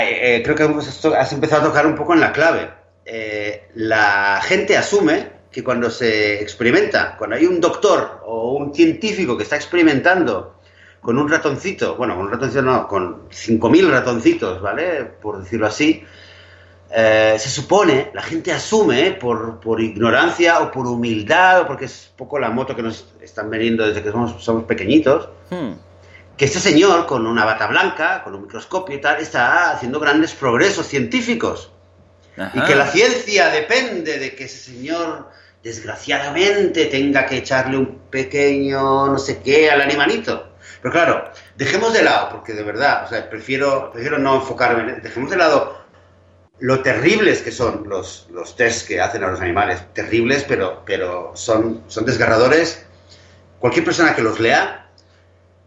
[0.00, 2.70] eh, creo que has empezado a tocar un poco en la clave.
[3.04, 9.36] Eh, la gente asume que cuando se experimenta, cuando hay un doctor o un científico
[9.36, 10.56] que está experimentando
[11.00, 15.04] con un ratoncito, bueno, con un ratoncito no, con 5.000 ratoncitos, ¿vale?
[15.20, 16.04] Por decirlo así,
[16.94, 22.12] eh, se supone, la gente asume por, por, ignorancia o por humildad, o porque es
[22.16, 25.91] poco la moto que nos están veniendo desde que somos, somos pequeñitos, hmm
[26.36, 30.32] que este señor, con una bata blanca, con un microscopio y tal, está haciendo grandes
[30.34, 31.70] progresos científicos.
[32.54, 35.28] Y que la ciencia depende de que ese señor,
[35.62, 40.48] desgraciadamente, tenga que echarle un pequeño no sé qué al animalito.
[40.80, 45.30] Pero claro, dejemos de lado, porque de verdad, o sea, prefiero, prefiero no enfocarme, dejemos
[45.30, 45.82] de lado
[46.58, 49.82] lo terribles que son los, los tests que hacen a los animales.
[49.92, 52.84] Terribles, pero, pero son, son desgarradores.
[53.58, 54.81] Cualquier persona que los lea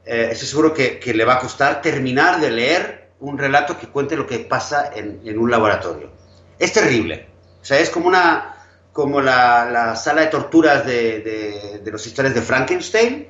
[0.06, 4.16] eh, estoy seguro que, le va a costar terminar de leer un relato que cuente
[4.16, 6.12] lo que pasa en, un laboratorio.
[6.60, 7.28] Es terrible.
[7.62, 8.52] O sea, es como una
[8.92, 13.28] como la, sala de torturas de, de, los historias de Frankenstein,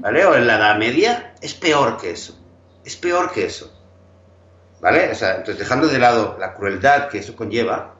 [0.00, 0.24] ¿vale?
[0.24, 2.38] O en la Edad Media, es peor que eso.
[2.84, 3.78] Es peor que eso.
[4.80, 5.10] ¿Vale?
[5.10, 7.94] O sea, entonces, dejando de lado la crueldad que eso conlleva,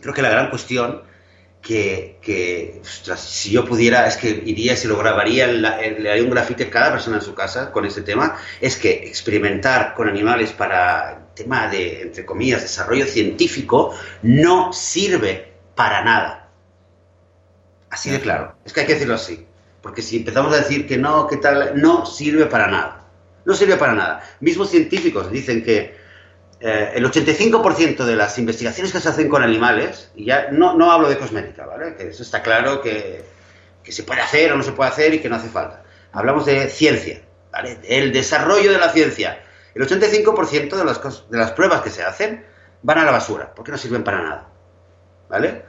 [0.00, 1.02] creo que la gran cuestión
[1.64, 2.82] que,
[3.16, 6.92] si yo pudiera, es que iría, se lo grabaría, le haría un grafite a cada
[6.92, 12.02] persona en su casa con este tema, es que experimentar con animales para tema de,
[12.02, 16.50] entre comillas, desarrollo científico, no sirve para nada.
[17.88, 18.54] Así de claro.
[18.64, 19.46] Es que hay que decirlo así.
[19.80, 23.06] Porque si empezamos a decir que no, que tal, no sirve para nada.
[23.46, 24.22] No sirve para nada.
[24.40, 25.96] Mismos científicos dicen que
[26.66, 30.90] eh, el 85% de las investigaciones que se hacen con animales, y ya no, no
[30.90, 31.94] hablo de cosmética, ¿vale?
[31.94, 33.22] Que eso está claro que,
[33.82, 35.82] que, se puede hacer o no se puede hacer y que no hace falta.
[36.12, 37.20] Hablamos de ciencia,
[37.52, 37.80] ¿vale?
[37.86, 39.42] El desarrollo de la ciencia.
[39.74, 42.46] El 85% de las, de las pruebas que se hacen
[42.80, 44.48] van a la basura, porque no sirven para nada,
[45.28, 45.64] ¿vale?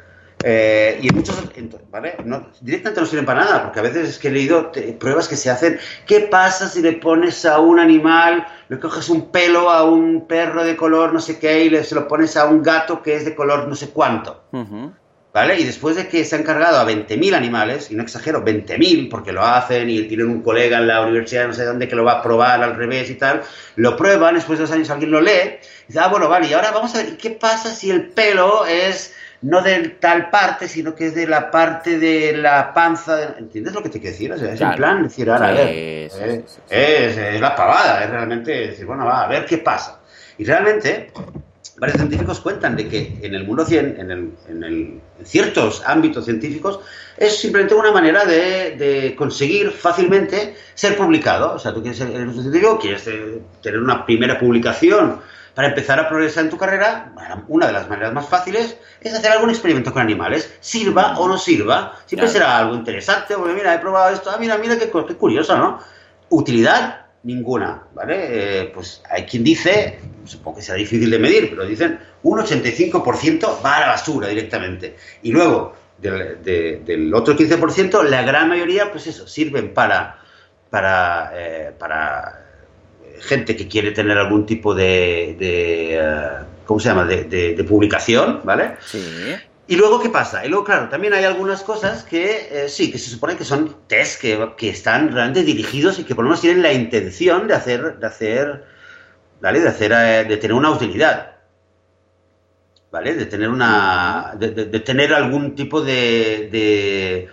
[0.46, 1.44] Eh, y en muchos,
[1.92, 2.16] ¿vale?
[2.62, 5.50] Directamente no sirven para nada, porque a veces es que he leído pruebas que se
[5.50, 5.78] hacen.
[6.08, 10.64] ¿Qué pasa si le pones a un animal, le coges un pelo a un perro
[10.64, 13.26] de color no sé qué y le, se lo pones a un gato que es
[13.26, 14.44] de color no sé cuánto?
[15.34, 15.60] ¿Vale?
[15.60, 19.34] Y después de que se han cargado a 20.000 animales, y no exagero, 20.000, porque
[19.34, 22.14] lo hacen y tienen un colega en la universidad, no sé dónde, que lo va
[22.14, 23.42] a probar al revés y tal,
[23.76, 26.54] lo prueban, después de dos años alguien lo lee, y dice, ah, bueno, vale, y
[26.54, 30.96] ahora vamos a ver, ¿qué pasa si el pelo es no de tal parte, sino
[30.96, 33.36] que es de la parte de la panza.
[33.38, 34.32] ¿Entiendes lo que te quiero decir?
[34.32, 38.52] O sea, es en plan decir, ahora, a ver, eh, es, la pavada, es realmente
[38.52, 40.00] decir, bueno, va, a ver qué pasa.
[40.38, 41.12] Y realmente,
[41.78, 46.26] varios científicos cuentan de que en el mundo, cien, en, el, en, el, ciertos ámbitos
[46.26, 46.80] científicos,
[47.18, 51.54] es simplemente una manera de, de, conseguir fácilmente ser publicado.
[51.54, 53.04] O sea, tú quieres ser un científico, quieres
[53.62, 55.22] tener una primera publicación
[55.56, 57.14] para empezar a progresar en tu carrera,
[57.48, 61.38] una de las maneras más fáciles es hacer algún experimento con animales, sirva o no
[61.38, 65.16] sirva, siempre será algo interesante, porque mira, he probado esto, ah, mira, mira qué, qué
[65.16, 65.80] curioso, ¿no?
[66.30, 68.28] Utilidad, ninguna, ¿vale?
[68.30, 73.64] Eh, pues hay quien dice, supongo que sea difícil de medir, pero dicen un 85%
[73.64, 74.96] va a la basura directamente.
[75.24, 80.20] Y luego, del, otro 15%, la gran mayoría, pues eso, sirven para,
[80.70, 82.45] para, eh, para
[83.22, 86.30] gente que quiere tener algún tipo de, de eh,
[86.66, 88.76] ¿cómo se llama?, de, publicación, ¿vale?
[88.86, 89.36] Sí.
[89.68, 90.46] Y luego, ¿qué pasa?
[90.46, 93.76] Y luego, claro, también hay algunas cosas que eh, sí, que se supone que son
[93.88, 97.56] test que, que, están realmente dirigidos y que por lo menos tienen la intención de
[97.56, 98.64] hacer, de hacer,
[99.42, 99.62] ¿vale?
[99.62, 101.32] De hacer, eh, de tener una utilidad.
[102.92, 103.16] ¿Vale?
[103.16, 107.28] De tener una, de, tener algún tipo de, de,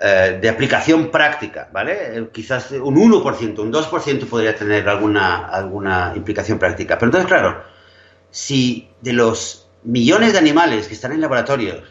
[0.00, 2.28] eh, de, aplicación práctica, ¿vale?
[2.32, 6.96] Quizás un 1%, un 2% podría tener alguna, alguna implicación práctica.
[6.96, 7.62] Pero entonces, claro,
[8.30, 11.82] si de los millones de animales que están en laboratorios,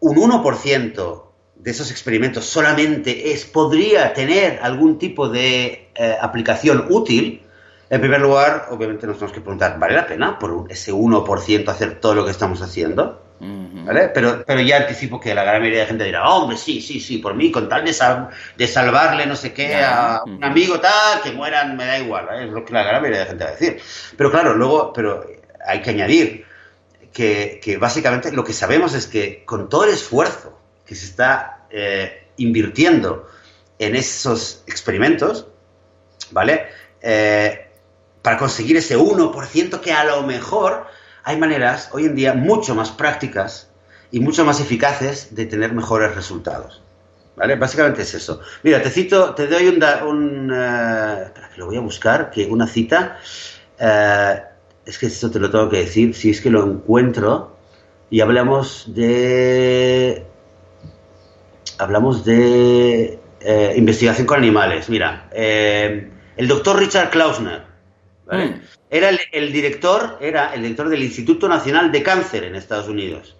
[0.00, 1.22] un 1%
[1.54, 7.42] de esos experimentos solamente es, podría tener algún tipo de eh, aplicación útil,
[7.88, 12.00] en primer lugar, obviamente nos tenemos que preguntar, ¿vale la pena por ese 1% hacer
[12.00, 13.25] todo lo que estamos haciendo?
[13.38, 14.08] ¿Vale?
[14.08, 17.18] Pero, pero ya anticipo que la gran mayoría de gente dirá, hombre, sí, sí, sí,
[17.18, 17.94] por mí, con tal de,
[18.56, 22.50] de salvarle no sé qué a un amigo tal, que mueran, me da igual, es
[22.50, 23.80] lo que la gran mayoría de gente va a decir.
[24.16, 25.26] Pero claro, luego, pero
[25.66, 26.46] hay que añadir
[27.12, 32.28] que, básicamente lo que sabemos es que con todo el esfuerzo que se está eh,
[32.36, 33.26] invirtiendo
[33.78, 35.46] en esos experimentos,
[36.30, 36.66] ¿vale?
[37.00, 37.68] Eh,
[38.22, 40.86] para conseguir ese 1% que a lo mejor
[41.26, 43.68] hay maneras hoy en día mucho más prácticas
[44.12, 46.80] y mucho más eficaces de tener mejores resultados.
[47.34, 47.56] ¿Vale?
[47.56, 48.40] Básicamente es eso.
[48.62, 49.84] Mira, te cito, te doy un...
[50.06, 53.18] un eh, espera, que lo voy a buscar, que una cita
[54.86, 57.56] es que esto te lo tengo que decir, si es que lo encuentro,
[58.08, 60.24] y hablamos de...
[61.78, 64.88] Hablamos de eh, investigación con animales.
[64.88, 67.64] Mira, eh, el doctor Richard Klausner,
[68.26, 68.46] ¿vale?
[68.46, 68.60] Mm.
[68.88, 73.36] Era el, director, era el director del Instituto Nacional de Cáncer en Estados Unidos.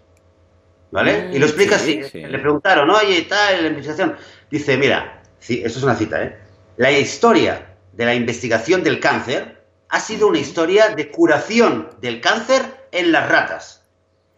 [0.91, 1.31] ¿Vale?
[1.33, 2.01] y lo explica así.
[2.15, 4.17] Le preguntaron, oye, tal, la investigación.
[4.51, 6.39] Dice, mira, sí, esto es una cita, ¿eh?
[6.77, 12.63] La historia de la investigación del cáncer ha sido una historia de curación del cáncer
[12.93, 13.85] en las ratas.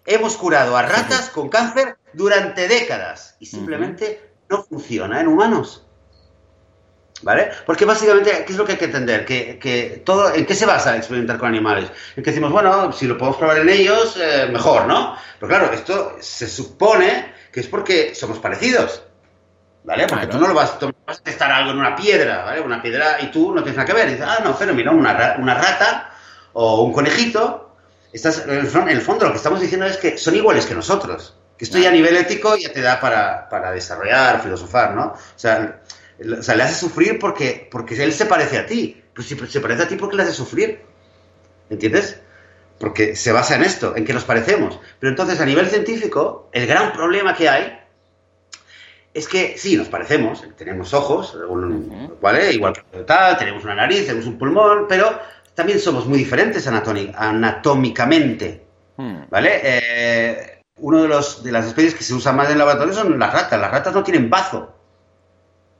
[0.06, 5.87] Hemos curado a ratas con cáncer durante décadas y simplemente no funciona en humanos.
[7.22, 7.50] ¿Vale?
[7.66, 9.24] Porque básicamente, ¿qué es lo que hay que entender?
[9.24, 11.90] Que, todo, ¿En qué se basa experimentar con animales?
[12.14, 15.16] En que decimos, bueno, si lo podemos probar en ellos, eh, mejor, ¿no?
[15.40, 19.02] Pero claro, esto se supone que es porque somos parecidos.
[19.88, 20.06] ¿vale?
[20.06, 22.60] Porque tú no lo vas, vas, a testar algo en una piedra, ¿vale?
[22.60, 24.08] Una piedra y tú no tienes nada que ver.
[24.08, 26.12] Y dices, ah, no, pero mira, una, una rata
[26.52, 27.76] o un conejito.
[28.12, 31.34] Estás, en, el, fondo lo que estamos diciendo es que son iguales que nosotros.
[31.56, 35.06] Que esto ya a nivel ético ya te da para, para desarrollar, filosofar, ¿no?
[35.06, 35.80] O sea,
[36.20, 39.02] o sea, le hace sufrir porque, porque él se parece a ti.
[39.14, 40.80] Pues si se parece a ti, ¿por qué le hace sufrir?
[41.70, 42.20] ¿Entiendes?
[42.78, 44.78] Porque se basa en esto, en que nos parecemos.
[45.00, 47.78] Pero entonces, a nivel científico, el gran problema que hay
[49.14, 51.36] es que sí, nos parecemos, tenemos ojos,
[52.20, 52.52] ¿vale?
[52.52, 55.18] Igual que tal, tenemos una nariz, tenemos un pulmón, pero
[55.54, 58.64] también somos muy diferentes anatómicamente,
[58.96, 59.22] hmm.
[59.28, 59.60] ¿vale?
[59.64, 63.18] Eh, uno de, los, de las especies que se usa más en el laboratorio son
[63.18, 63.60] las ratas.
[63.60, 64.77] Las ratas no tienen bazo.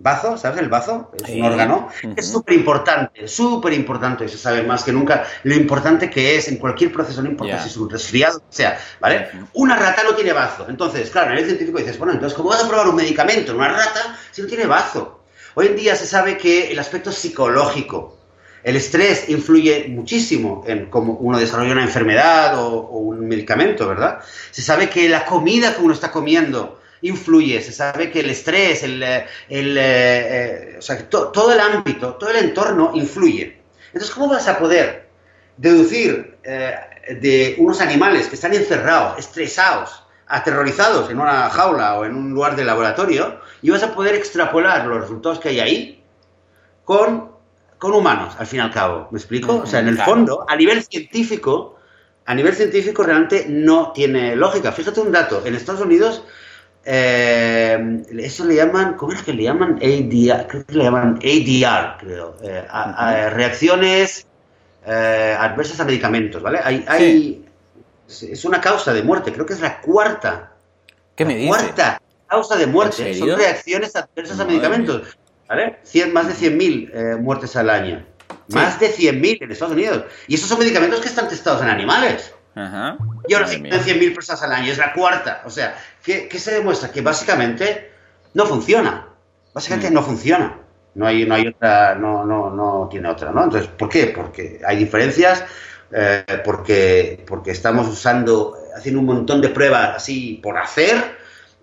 [0.00, 0.60] Bazo, ¿sabes?
[0.60, 1.88] El bazo es un órgano.
[2.16, 6.46] Es súper importante, súper importante, y se sabe más que nunca lo importante que es
[6.46, 9.28] en cualquier proceso, no importa si es un resfriado, o sea, ¿vale?
[9.54, 10.66] Una rata no tiene bazo.
[10.68, 13.58] Entonces, claro, en el científico dices, bueno, entonces, ¿cómo vas a probar un medicamento en
[13.58, 15.24] una rata si no tiene bazo?
[15.54, 18.16] Hoy en día se sabe que el aspecto psicológico,
[18.62, 24.20] el estrés influye muchísimo en cómo uno desarrolla una enfermedad o, o un medicamento, ¿verdad?
[24.52, 28.82] Se sabe que la comida que uno está comiendo influye, se sabe que el estrés,
[28.82, 33.60] el, eh, el eh, eh, o sea, todo el ámbito, todo el entorno influye.
[33.86, 35.08] Entonces, ¿cómo vas a poder
[35.56, 42.30] deducir de unos animales que están encerrados, estresados, aterrorizados en una jaula o en un
[42.30, 46.04] lugar de laboratorio, y vas a poder extrapolar los resultados que hay ahí
[46.84, 47.32] con,
[47.78, 49.08] con humanos, al fin y al cabo?
[49.10, 49.56] ¿Me explico?
[49.56, 51.78] O sea, en el fondo, a nivel científico,
[52.26, 54.70] a nivel científico realmente no tiene lógica.
[54.70, 56.22] Fíjate un dato, en Estados Unidos
[56.84, 59.76] eh, eso le llaman, ¿cómo es que le llaman?
[59.76, 62.36] ADR, creo que le llaman ADR, creo.
[62.42, 64.26] Eh, reacciones
[64.86, 66.60] eh, adversas a medicamentos, ¿vale?
[66.62, 67.44] Hay,
[68.08, 70.52] Es una causa de muerte, creo que es la cuarta.
[71.14, 71.56] ¿Qué me dices?
[71.56, 73.14] Cuarta causa de muerte.
[73.14, 75.78] Son reacciones adversas a medicamentos, ¿vale?
[76.12, 78.04] más de 100.000 muertes al año.
[78.48, 80.04] Más de 100.000 en Estados Unidos.
[80.26, 82.32] Y esos son medicamentos que están testados en animales.
[83.28, 85.42] Y ahora sí, 100.000 personas al año, es la cuarta.
[85.44, 85.76] O sea,
[86.28, 86.90] ¿qué, se demuestra?
[86.90, 87.90] Que básicamente
[88.34, 89.08] no funciona.
[89.52, 89.94] Básicamente mm.
[89.94, 90.58] no funciona.
[90.94, 93.44] No hay, no hay otra, no, no, no tiene otra, ¿no?
[93.44, 94.06] Entonces, ¿por qué?
[94.06, 95.44] Porque hay diferencias,
[95.92, 101.17] eh, porque, porque estamos usando, haciendo un montón de pruebas así por hacer,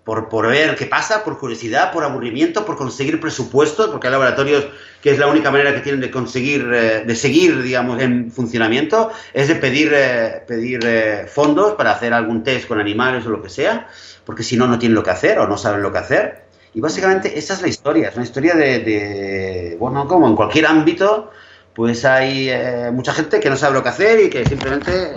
[0.06, 4.68] por, por ver qué pasa, por curiosidad, por aburrimiento, por conseguir presupuestos, porque hay laboratorios
[5.02, 9.10] que es la única manera que tienen de conseguir, eh, de seguir, digamos, en funcionamiento,
[9.34, 13.42] es de pedir, eh, pedir eh, fondos para hacer algún test con animales o lo
[13.42, 13.88] que sea,
[14.24, 16.44] porque si no, no tienen lo que hacer o no saben lo que hacer.
[16.72, 20.66] Y básicamente esa es la historia, es una historia de, de bueno, como en cualquier
[20.66, 21.32] ámbito,
[21.74, 22.52] pues hay
[22.92, 25.14] mucha gente que no sabe lo que hacer y que simplemente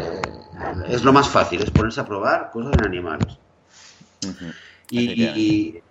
[0.88, 3.38] es lo más fácil, es ponerse a probar cosas en animales.
[4.89, 5.82] Y,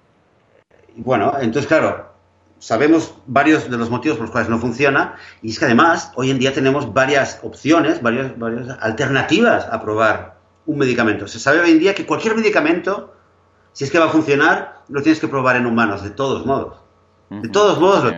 [0.97, 2.13] bueno, entonces, claro,
[2.59, 6.31] sabemos varios de los motivos por los cuales no funciona y es que además hoy
[6.31, 11.29] en día tenemos varias opciones, varias, varias alternativas a probar un medicamento.
[11.29, 13.15] Se sabe hoy en día que cualquier medicamento,
[13.73, 16.88] si es que va a funcionar, lo tienes que probar en humanos, de todos modos.
[17.31, 18.11] De todos modos,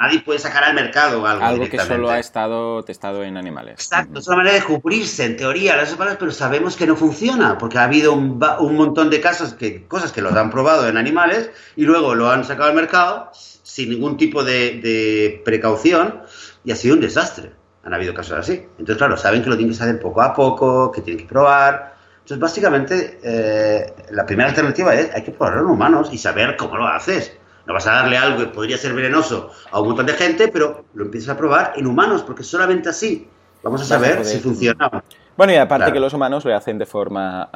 [0.00, 1.44] nadie puede sacar al mercado algo.
[1.44, 3.74] Algo que solo ha estado testado en animales.
[3.74, 7.58] Exacto, es una manera de cubrirse, en teoría, las palabras, pero sabemos que no funciona,
[7.58, 11.50] porque ha habido un, montón de casos, que, cosas que los han probado en animales
[11.76, 16.22] y luego lo han sacado al mercado sin ningún tipo de, precaución
[16.64, 17.52] y ha sido un desastre.
[17.84, 18.66] Han habido casos así.
[18.78, 21.96] Entonces, claro, saben que lo tienen que hacer poco a poco, que tienen que probar.
[22.14, 26.78] Entonces, básicamente, eh, la primera alternativa es hay que probarlo en humanos y saber cómo
[26.78, 30.14] lo haces no vas a darle algo que podría ser venenoso a un montón de
[30.14, 33.28] gente, pero lo empiezas a probar en humanos, porque solamente así
[33.62, 35.02] vamos a saber si funciona.
[35.36, 37.48] Bueno, y aparte que los humanos lo hacen de forma,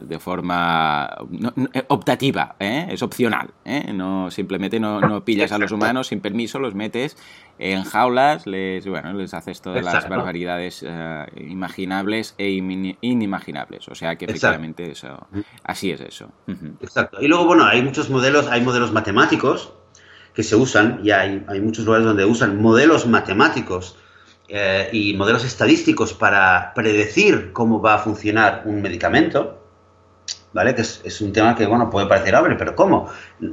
[0.00, 1.08] de forma
[1.74, 2.86] eh, optativa, ¿eh?
[2.90, 3.50] es opcional.
[3.64, 3.92] ¿eh?
[3.92, 7.16] No, simplemente no, pillas a los humanos sin permiso, los metes
[7.58, 10.84] en jaulas, les, bueno, les haces todas las barbaridades
[11.36, 13.88] imaginables e inimaginables.
[13.88, 15.26] O sea que efectivamente eso,
[15.64, 16.30] así es eso.
[16.80, 17.18] Exacto.
[17.20, 19.74] Y luego, bueno, hay muchos modelos, hay modelos matemáticos
[20.32, 23.96] que se usan y hay, hay muchos lugares donde usan modelos matemáticos
[24.52, 29.62] eh, y modelos estadísticos para predecir cómo va a funcionar un medicamento,
[30.52, 30.74] ¿vale?
[30.74, 33.08] Que es, un tema que, bueno, puede parecer abre, pero ¿cómo?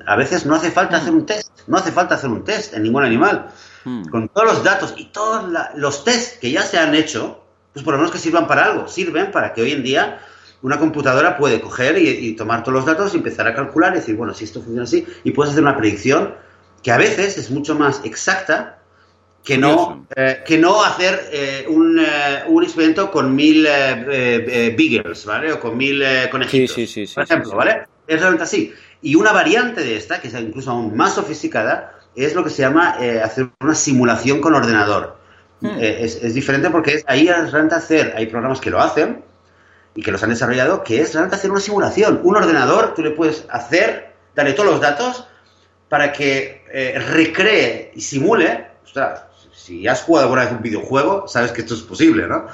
[0.07, 2.81] A veces no hace falta hacer un test, no hace falta hacer un test en
[2.81, 3.47] ningún animal.
[3.85, 4.05] Hmm.
[4.05, 7.93] Con todos los datos y todos los tests que ya se han hecho, pues por
[7.93, 10.19] lo menos que sirvan para algo, sirven para que hoy en día
[10.63, 13.97] una computadora puede coger y, y tomar todos los datos y empezar a calcular y
[13.97, 16.33] decir, bueno, si esto funciona así, y puedes hacer una predicción
[16.81, 18.76] que a veces es mucho más exacta
[19.47, 25.53] que no, eh, que no hacer eh, un, eh, un, experimento con mil beagles, ¿vale?
[25.53, 27.83] O con mil conejitos, sí, sí, sí, por ejemplo, ¿vale?
[28.05, 28.73] Es realmente así.
[29.01, 32.63] Y una variante de esta, que es incluso aún más sofisticada, es lo que se
[32.63, 35.17] llama hacer una simulación con ordenador.
[35.61, 35.77] Hmm.
[35.79, 39.23] Es, es, diferente porque es, ahí es realmente hacer, hay programas que lo hacen
[39.95, 42.19] y que los han desarrollado, que es realmente hacer una simulación.
[42.21, 45.25] Un ordenador, tú le puedes hacer, darle todos los datos
[45.87, 46.65] para que
[47.13, 49.26] recree y simule, ostras,
[49.57, 52.45] si has jugado alguna vez un videojuego, sabes que esto es posible, ¿no?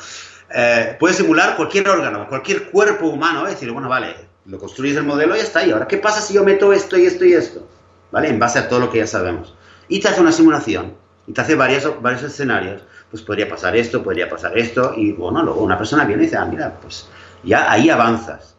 [0.55, 5.03] Eh, puedes simular cualquier órgano, cualquier cuerpo humano, es decir, bueno, vale, lo construyes el
[5.03, 5.59] modelo y ya está.
[5.59, 5.71] ahí.
[5.71, 7.67] ahora, ¿qué pasa si yo meto esto y esto y esto?
[8.11, 8.29] ¿Vale?
[8.29, 9.53] En base a todo lo que ya sabemos.
[9.89, 10.95] Y te hace una simulación,
[11.27, 12.83] y te hace varios, varios escenarios.
[13.11, 16.37] Pues podría pasar esto, podría pasar esto, y bueno, luego una persona viene y dice,
[16.37, 17.07] ah, mira, pues
[17.43, 18.55] ya ahí avanzas.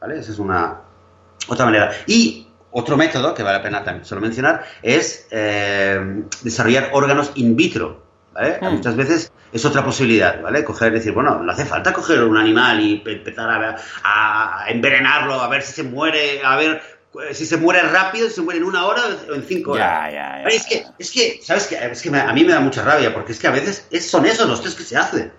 [0.00, 0.20] ¿Vale?
[0.20, 0.80] Esa es una
[1.48, 1.92] otra manera.
[2.06, 7.56] Y otro método que vale la pena también solo mencionar es eh, desarrollar órganos in
[7.56, 8.02] vitro.
[8.32, 8.58] ¿vale?
[8.60, 8.74] Hmm.
[8.76, 10.64] Muchas veces es otra posibilidad, ¿vale?
[10.64, 15.62] Coger, decir, bueno, no hace falta coger un animal y empezar a, envenenarlo, a ver
[15.62, 16.80] si se muere, a ver
[17.28, 20.12] eh, si se muere rápido, si se muere en una hora o en cinco horas.
[20.12, 21.76] Ya, ya, Es que, es que, ¿sabes qué?
[21.76, 24.48] Es que a mí me da mucha rabia, porque es que a veces son esos
[24.48, 25.32] los test que se hacen.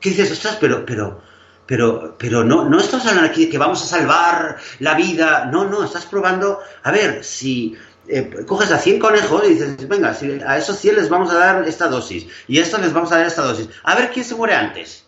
[0.00, 1.22] ¿Qué dices, ostras, pero, pero,
[1.66, 5.46] pero, pero no, no estamos hablando aquí de que vamos a salvar la vida.
[5.46, 6.60] No, no, estás probando.
[6.82, 10.96] A ver, si eh, coges a 100 conejos y dices, venga, si a esos 100
[10.96, 13.68] les vamos a dar esta dosis y a estos les vamos a dar esta dosis.
[13.82, 15.06] A ver quién se muere antes.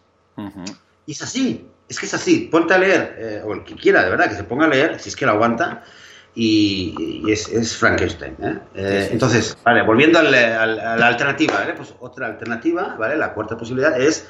[1.06, 2.48] Y es así, es que es así.
[2.50, 4.98] Ponte a leer, eh, o el que quiera, de verdad, que se ponga a leer,
[4.98, 5.84] si es que lo aguanta.
[6.34, 8.36] Y, es, Frankenstein.
[8.42, 9.08] ¿eh?
[9.10, 13.16] entonces, vale, volviendo a la alternativa, Pues otra alternativa, ¿vale?
[13.16, 14.26] La cuarta posibilidad es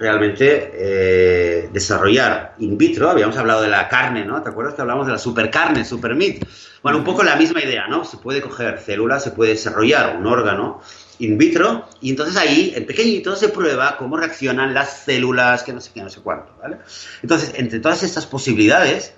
[0.00, 4.42] realmente eh, desarrollar in vitro, habíamos hablado de la carne, ¿no?
[4.42, 6.42] ¿Te acuerdas que hablamos de la supercarne, super meat?
[6.82, 8.06] Bueno, un poco la misma idea, ¿no?
[8.06, 10.80] Se puede coger células, se puede desarrollar un órgano
[11.18, 15.82] in vitro y entonces ahí, en pequeñito, se prueba cómo reaccionan las células, que no
[15.82, 16.78] sé qué, no sé cuánto, ¿vale?
[17.22, 19.12] Entonces, entre todas estas posibilidades,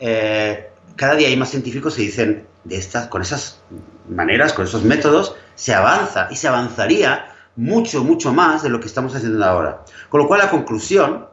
[0.00, 3.60] eh, cada día hay más científicos que dicen, de estas, con esas
[4.08, 8.86] maneras, con esos métodos, se avanza y se avanzaría mucho, mucho más de lo que
[8.86, 9.84] estamos haciendo ahora.
[10.08, 11.26] Con lo cual la conclusión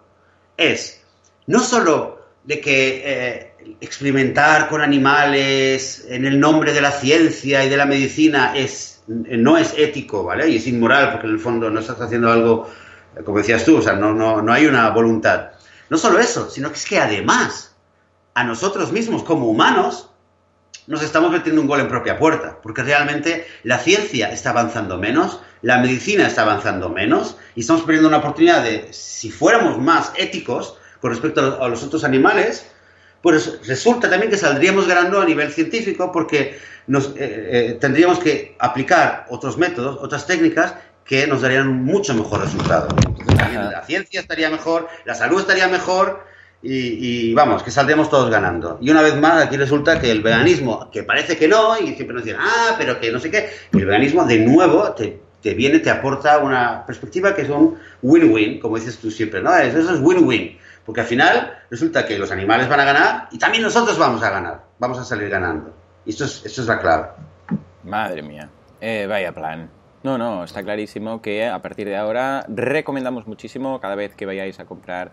[0.57, 1.01] es
[1.47, 7.69] no solo de que eh, experimentar con animales en el nombre de la ciencia y
[7.69, 10.49] de la medicina es, no es ético, ¿vale?
[10.49, 12.69] Y es inmoral porque en el fondo no estás haciendo algo,
[13.15, 15.51] eh, como decías tú, o sea, no, no, no hay una voluntad.
[15.89, 17.75] No solo eso, sino que es que además
[18.33, 20.08] a nosotros mismos como humanos
[20.89, 25.39] nos estamos metiendo un gol en propia puerta, porque realmente la ciencia está avanzando menos,
[25.61, 30.77] la medicina está avanzando menos y estamos perdiendo una oportunidad de, si fuéramos más éticos
[30.99, 32.65] con respecto a los otros animales,
[33.21, 38.55] pues resulta también que saldríamos ganando a nivel científico porque nos, eh, eh, tendríamos que
[38.57, 40.73] aplicar otros métodos, otras técnicas
[41.05, 42.87] que nos darían mucho mejor resultado.
[42.97, 46.23] Entonces, la ciencia estaría mejor, la salud estaría mejor
[46.61, 48.77] y, vamos, que saldremos todos ganando.
[48.81, 52.15] Y una vez más, aquí resulta que el veganismo, que parece que no, y siempre
[52.15, 55.79] nos dicen, ah, pero que no sé qué, el veganismo de nuevo te, te viene,
[55.79, 59.55] te aporta una perspectiva que es un win-win, como dices tú siempre, ¿no?
[59.55, 63.63] Eso, es win-win, porque al final resulta que los animales van a ganar y también
[63.63, 65.73] nosotros vamos a ganar, vamos a salir ganando.
[66.05, 67.07] Y esto es, esto es la clave.
[67.83, 68.49] Madre mía,
[68.81, 69.69] eh, vaya plan.
[70.01, 74.59] No, no, está clarísimo que a partir de ahora recomendamos muchísimo cada vez que vayáis
[74.59, 75.11] a comprar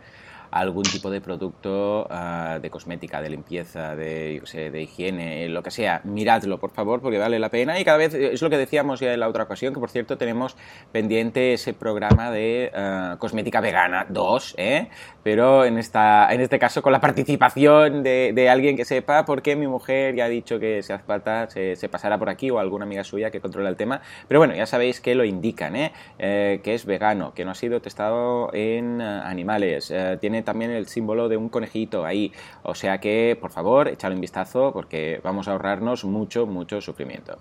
[0.59, 4.41] algún tipo de producto ah, de cosmética, de limpieza, de,
[4.73, 8.15] de higiene, lo que sea, miradlo por favor porque vale la pena y cada vez,
[8.15, 10.57] es lo que decíamos ya en la otra ocasión, que por cierto tenemos
[10.93, 14.89] pendiente ese programa de ah, cosmética vegana 2, ¿eh?
[15.23, 19.67] pero en, esta, en este caso con la participación de, alguien que sepa, porque mi
[19.67, 23.03] mujer ya ha dicho que si hace falta se, pasará por aquí o alguna amiga
[23.05, 25.93] suya que controla el tema, pero bueno, ya sabéis que lo indican, ¿eh?
[26.19, 30.71] eh que es vegano, que no ha sido testado en ah, animales, eh, tiene también
[30.71, 32.33] el símbolo de un conejito ahí.
[32.63, 37.39] O sea que, por favor, échale un vistazo porque vamos a ahorrarnos mucho, mucho sufrimiento.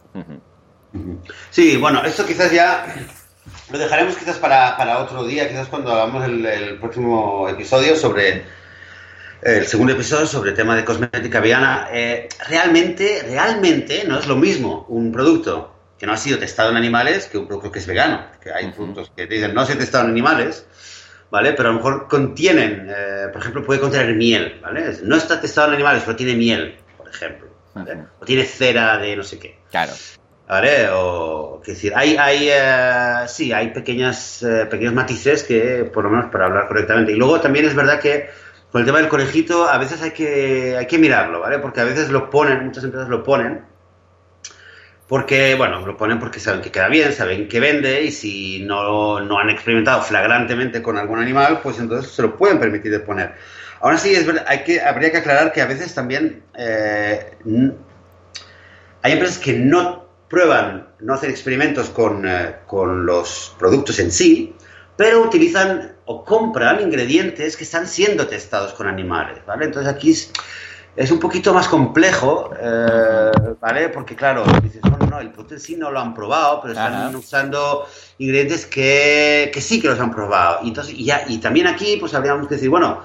[1.50, 2.86] Sí, bueno, esto quizás ya
[3.72, 8.44] lo dejaremos quizás para, otro día, quizás cuando hagamos el, próximo episodio sobre
[9.42, 11.88] el segundo episodio sobre el tema de cosmética vegana.
[11.92, 16.78] Eh, realmente, realmente no es lo mismo un producto que no ha sido testado en
[16.78, 18.26] animales que un producto que es vegano.
[18.42, 20.66] Que hay productos que dicen no se ha testado en animales
[21.30, 21.54] ¿vale?
[21.54, 24.98] Pero a lo mejor contienen, eh, por ejemplo, puede contener miel, ¿vale?
[25.04, 27.48] No está testado en animales, pero tiene miel, por ejemplo,
[28.20, 29.60] O tiene cera de no sé qué.
[29.72, 29.94] Claro.
[30.48, 30.90] ¿Vale?
[30.92, 36.12] O, es decir, hay, hay eh, sí, hay pequeñas, eh, pequeños matices que, por lo
[36.12, 37.12] menos, para hablar correctamente.
[37.12, 38.30] Y luego también es verdad que
[38.72, 41.60] con el tema del conejito, a veces hay que, hay que mirarlo, ¿vale?
[41.60, 43.64] Porque a veces lo ponen, muchas empresas lo ponen,
[45.08, 49.20] porque, bueno, lo ponen porque saben que queda bien, saben que vende y si no,
[49.20, 53.36] no han experimentado flagrantemente con algún animal, pues entonces se lo pueden permitir de poner.
[53.82, 57.38] Ahora sí, es verdad, hay que, habría que aclarar que a veces también eh,
[59.04, 64.56] hay empresas que no prueban, no hacen experimentos con, eh, con los productos en sí,
[64.98, 69.66] pero utilizan o compran ingredientes que están siendo testados con animales, ¿vale?
[69.66, 70.16] Entonces aquí
[70.96, 73.32] es un poquito más complejo, eh,
[73.66, 73.90] ¿vale?
[73.90, 77.88] Porque claro, dices, no, no, el producto sí no lo han probado, pero están usando
[78.20, 80.60] ingredientes que, que, sí que los han probado.
[80.64, 83.02] Y, entonces, y, ya, y también aquí, pues habríamos que decir, bueno,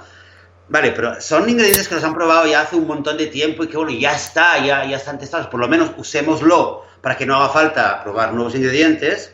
[0.68, 3.68] vale, pero son ingredientes que los han probado ya hace un montón de tiempo y
[3.68, 7.36] que, bueno, ya está, ya, ya están testados, por lo menos usémoslo para que no
[7.36, 9.32] haga falta probar nuevos ingredientes,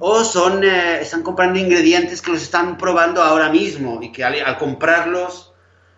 [0.00, 4.58] o son, eh, están comprando ingredientes que los están probando ahora mismo y que al
[4.58, 5.54] comprarlos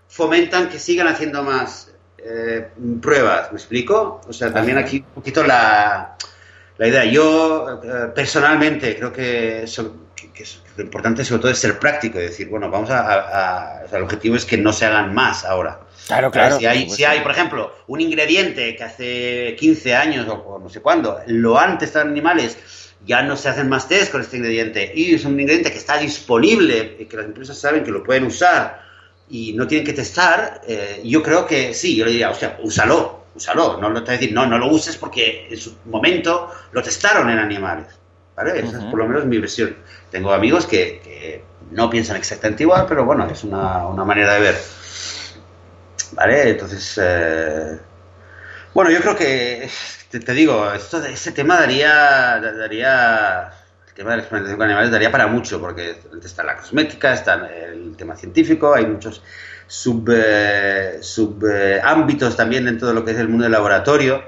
[0.07, 2.69] fomentan que sigan haciendo más eh,
[3.01, 4.21] pruebas, ¿me explico?
[4.27, 6.16] O sea, también aquí un poquito la,
[6.77, 7.05] la idea.
[7.05, 9.64] Yo eh, personalmente creo que,
[10.77, 14.45] lo importante sobre todo es ser práctico y decir, bueno, vamos a, el objetivo es
[14.45, 15.81] que no se hagan más ahora.
[16.07, 16.59] Claro, claro.
[16.59, 20.81] Si hay, si hay, por ejemplo, un ingrediente que hace 15 años o, no sé
[20.81, 22.59] cuándo lo han testado animales,
[23.05, 25.99] ya no se hacen más test con este ingrediente y es un ingrediente que está
[25.99, 28.88] disponible y que las empresas saben que lo pueden usar
[29.31, 32.59] y no tienen que testar, eh, yo creo que sí, yo le diría, o sea,
[32.62, 36.83] úsalo, úsalo, no lo te decir, no, no lo uses porque en su momento lo
[36.83, 37.87] testaron en animales,
[38.37, 38.59] ¿vale?
[38.61, 39.76] Esa es por lo menos mi versión.
[40.11, 44.59] Tengo amigos que, no piensan exactamente igual, pero bueno, es una, una manera de ver,
[46.12, 46.51] ¿vale?
[46.51, 47.79] Entonces, eh,
[48.72, 49.68] bueno, yo creo que,
[50.11, 53.53] te, digo, esto, este tema daría, daría
[53.99, 57.96] tema de la experimentación con animales daría para mucho, porque está la cosmética, está el
[57.96, 59.22] tema científico, hay muchos
[59.66, 64.22] sub, eh, sub eh, ámbitos también dentro de lo que es el mundo del laboratorio.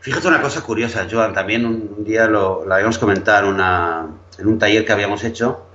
[0.00, 4.06] Fíjate una cosa curiosa, Joan, también un, día lo, habíamos comentado en, una,
[4.38, 5.66] en un taller que habíamos hecho.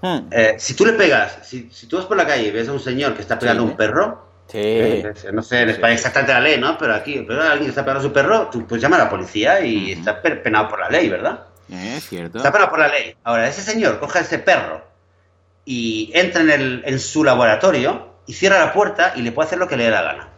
[0.00, 0.20] Hmm.
[0.30, 2.72] Eh, si tú le pegas, si, si, tú vas por la calle y ves a
[2.72, 5.02] un señor que está pegando a un perro, Sí.
[5.32, 6.76] no sé, en España exactamente la ley, ¿no?
[6.76, 9.60] Pero aquí, pero alguien está pegando a su perro, tú puedes llamar a la policía
[9.60, 11.46] y está penado por la ley, ¿verdad?
[11.70, 12.38] Es cierto.
[12.38, 13.16] Está penado por la ley.
[13.24, 14.84] Ahora, ese señor coge a ese perro
[15.64, 19.58] y entra en, el, en su laboratorio y cierra la puerta y le puede hacer
[19.58, 20.28] lo que le dé la gana.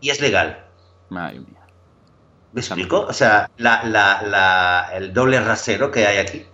[0.00, 0.64] Y es legal.
[1.10, 1.60] Madre mía.
[2.52, 3.00] ¿Me explico?
[3.00, 6.46] O sea, la- la- la- el doble rasero que hay aquí.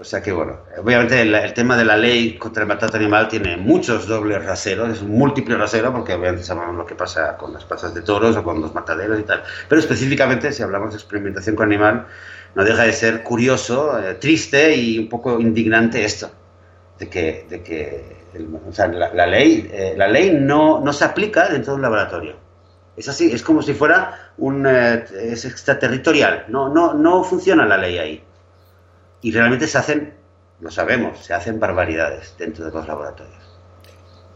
[0.00, 3.58] O sea que bueno, obviamente el, tema de la ley contra el maltrato animal tiene
[3.58, 7.66] muchos dobles raseros, es un múltiple rasero porque obviamente sabemos lo que pasa con las
[7.66, 9.42] pasas de toros o con los mataderos y tal.
[9.68, 12.06] Pero específicamente si hablamos de experimentación con animal,
[12.54, 16.30] no deja de ser curioso, eh, triste y un poco indignante esto,
[16.98, 18.20] de que, de que
[18.66, 21.82] o sea, la, la ley, eh, la ley no, no se aplica dentro de un
[21.82, 22.36] laboratorio.
[22.96, 27.76] Es así, es como si fuera un eh, es extraterritorial, no, no, no funciona la
[27.76, 28.24] ley ahí.
[29.22, 30.14] Y realmente se hacen,
[30.60, 33.36] lo sabemos, se hacen barbaridades dentro de los laboratorios.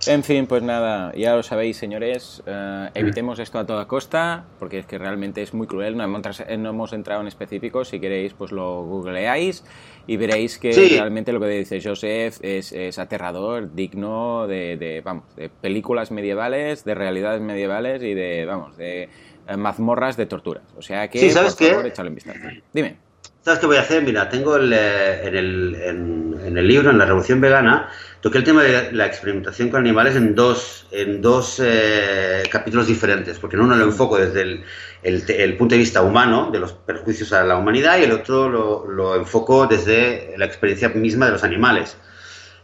[0.07, 4.80] En fin, pues nada, ya lo sabéis, señores, eh, evitemos esto a toda costa, porque
[4.80, 8.01] es que realmente es muy cruel, no hemos, eh, no hemos entrado en específicos, si
[8.01, 9.64] queréis pues lo googleáis
[10.07, 10.89] y veréis que Sí.
[10.99, 16.85] realmente lo que dice Joseph es, es aterrador, digno de, de, vamos, de películas medievales,
[16.85, 19.09] de realidades medievales y de, vamos, de
[19.49, 20.64] eh, mazmorras de torturas.
[20.76, 21.70] O sea que, Sí, ¿sabes por qué?
[21.70, 22.41] favor, échale un vistazo.
[22.74, 22.97] Dime.
[23.45, 24.03] ¿Sabes qué voy a hacer?
[24.03, 27.90] Mira, tengo el, eh, en, el, en, el libro, en la Revolución Vegana,
[28.22, 33.38] toqué el tema de la experimentación con animales en dos, en dos eh, capítulos diferentes,
[33.38, 34.64] porque en uno lo enfoco desde
[35.03, 38.86] el, punto de vista humano, de los perjuicios a la humanidad, y el otro lo,
[38.90, 41.99] lo enfoco desde la experiencia misma de los animales.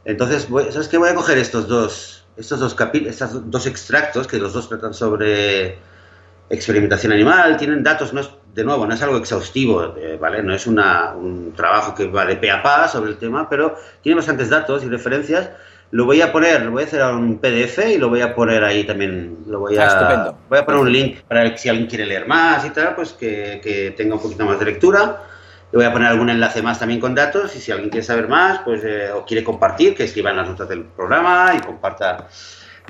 [0.06, 0.96] Entonces, ¿sabes qué?
[0.96, 4.94] Voy a coger estos dos, estos dos capítulos, estos dos extractos, que los dos tratan
[4.94, 5.78] sobre
[6.50, 10.42] experimentación animal, tienen datos, no es, de nuevo, no es algo exhaustivo, eh, ¿vale?
[10.42, 13.76] No es una- un trabajo que va de pe a pa sobre el tema, pero
[14.02, 15.50] tiene bastantes datos y referencias.
[15.92, 18.34] Lo voy a poner, lo voy a hacer a un PDF y lo voy a
[18.34, 20.38] poner ahí también, lo voy a, Ah, estupendo.
[20.48, 23.12] voy a poner un link para que si alguien quiere leer más y tal, pues
[23.12, 25.22] que, que tenga un poquito más de lectura.
[25.72, 28.26] Le voy a poner algún enlace más también con datos y si alguien quiere saber
[28.28, 32.26] más, pues eh, o quiere compartir, que escriba en las notas del programa y comparta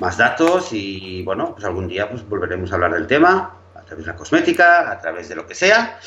[0.01, 4.03] más datos y bueno, pues algún día pues volveremos a hablar del tema a través
[4.03, 5.99] de la cosmética, a través de lo que sea.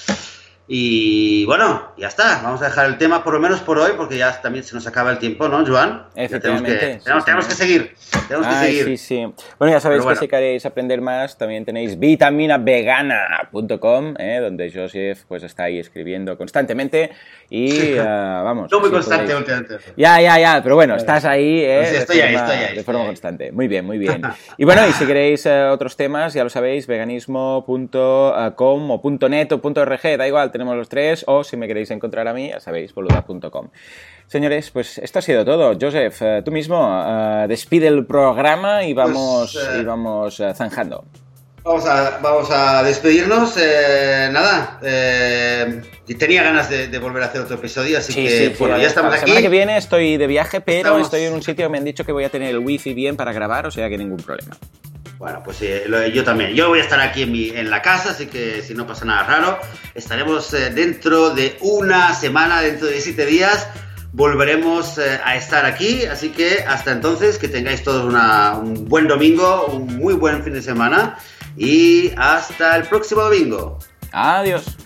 [0.66, 4.16] Y bueno, ya está, vamos a dejar el tema por lo menos por hoy porque
[4.16, 6.04] ya también se nos acaba el tiempo, ¿no, Joan?
[6.14, 7.94] Ya tenemos que, Efectivamente, sí, tenemos, tenemos que seguir,
[8.28, 8.84] tenemos que Ay, seguir.
[8.84, 9.26] sí, sí.
[9.58, 10.18] Bueno, ya sabéis bueno.
[10.18, 14.38] que si queréis aprender más, también tenéis vitaminavegana.com, ¿eh?
[14.40, 17.10] donde Joseph pues está ahí escribiendo constantemente
[17.50, 18.70] y ah, vamos.
[18.72, 19.76] No muy constante últimamente.
[19.98, 21.90] Ya, ya, ya, pero bueno, estás ahí, ¿eh?
[21.92, 23.06] De estoy ahí, forma- estoy ahí, De forma ahí.
[23.08, 23.52] constante.
[23.52, 24.22] Muy bien, muy bien.
[24.56, 29.60] Y bueno, y si queréis eh, otros temas, ya lo sabéis, veganismo.com o .net o
[29.62, 32.94] .org, da igual, tenemos los tres, o si me queréis encontrar a mí, ya sabéis,
[32.94, 33.68] boluda.com.
[34.28, 35.76] Señores, pues esto ha sido todo.
[35.78, 41.05] Joseph, eh, tú mismo, eh, despide el programa y vamos, Pues, eh, y vamos zanjando.
[41.64, 43.57] Vamos a, vamos a despedirnos.
[43.59, 45.80] eh, nada, eh,
[46.18, 49.16] tenía ganas de, de volver a hacer otro episodio, así que bueno, ya estamos La
[49.16, 49.24] aquí.
[49.30, 52.05] semana que viene estoy de viaje, pero Estamos- estoy en un sitio me han dicho
[52.05, 54.57] que voy a tener el wifi bien para grabar, o sea que ningún problema.
[55.18, 56.54] Bueno, pues eh, yo también.
[56.54, 59.58] Yo voy a estar aquí en, la casa, así que si no pasa nada raro,
[59.94, 63.68] estaremos eh, dentro de una semana, dentro de siete días,
[64.12, 66.04] volveremos eh, a estar aquí.
[66.04, 70.62] Así que hasta entonces, que tengáis todos un buen domingo, un muy buen fin de
[70.62, 71.18] semana
[71.56, 73.78] y hasta el próximo domingo.
[74.12, 74.76] Adiós.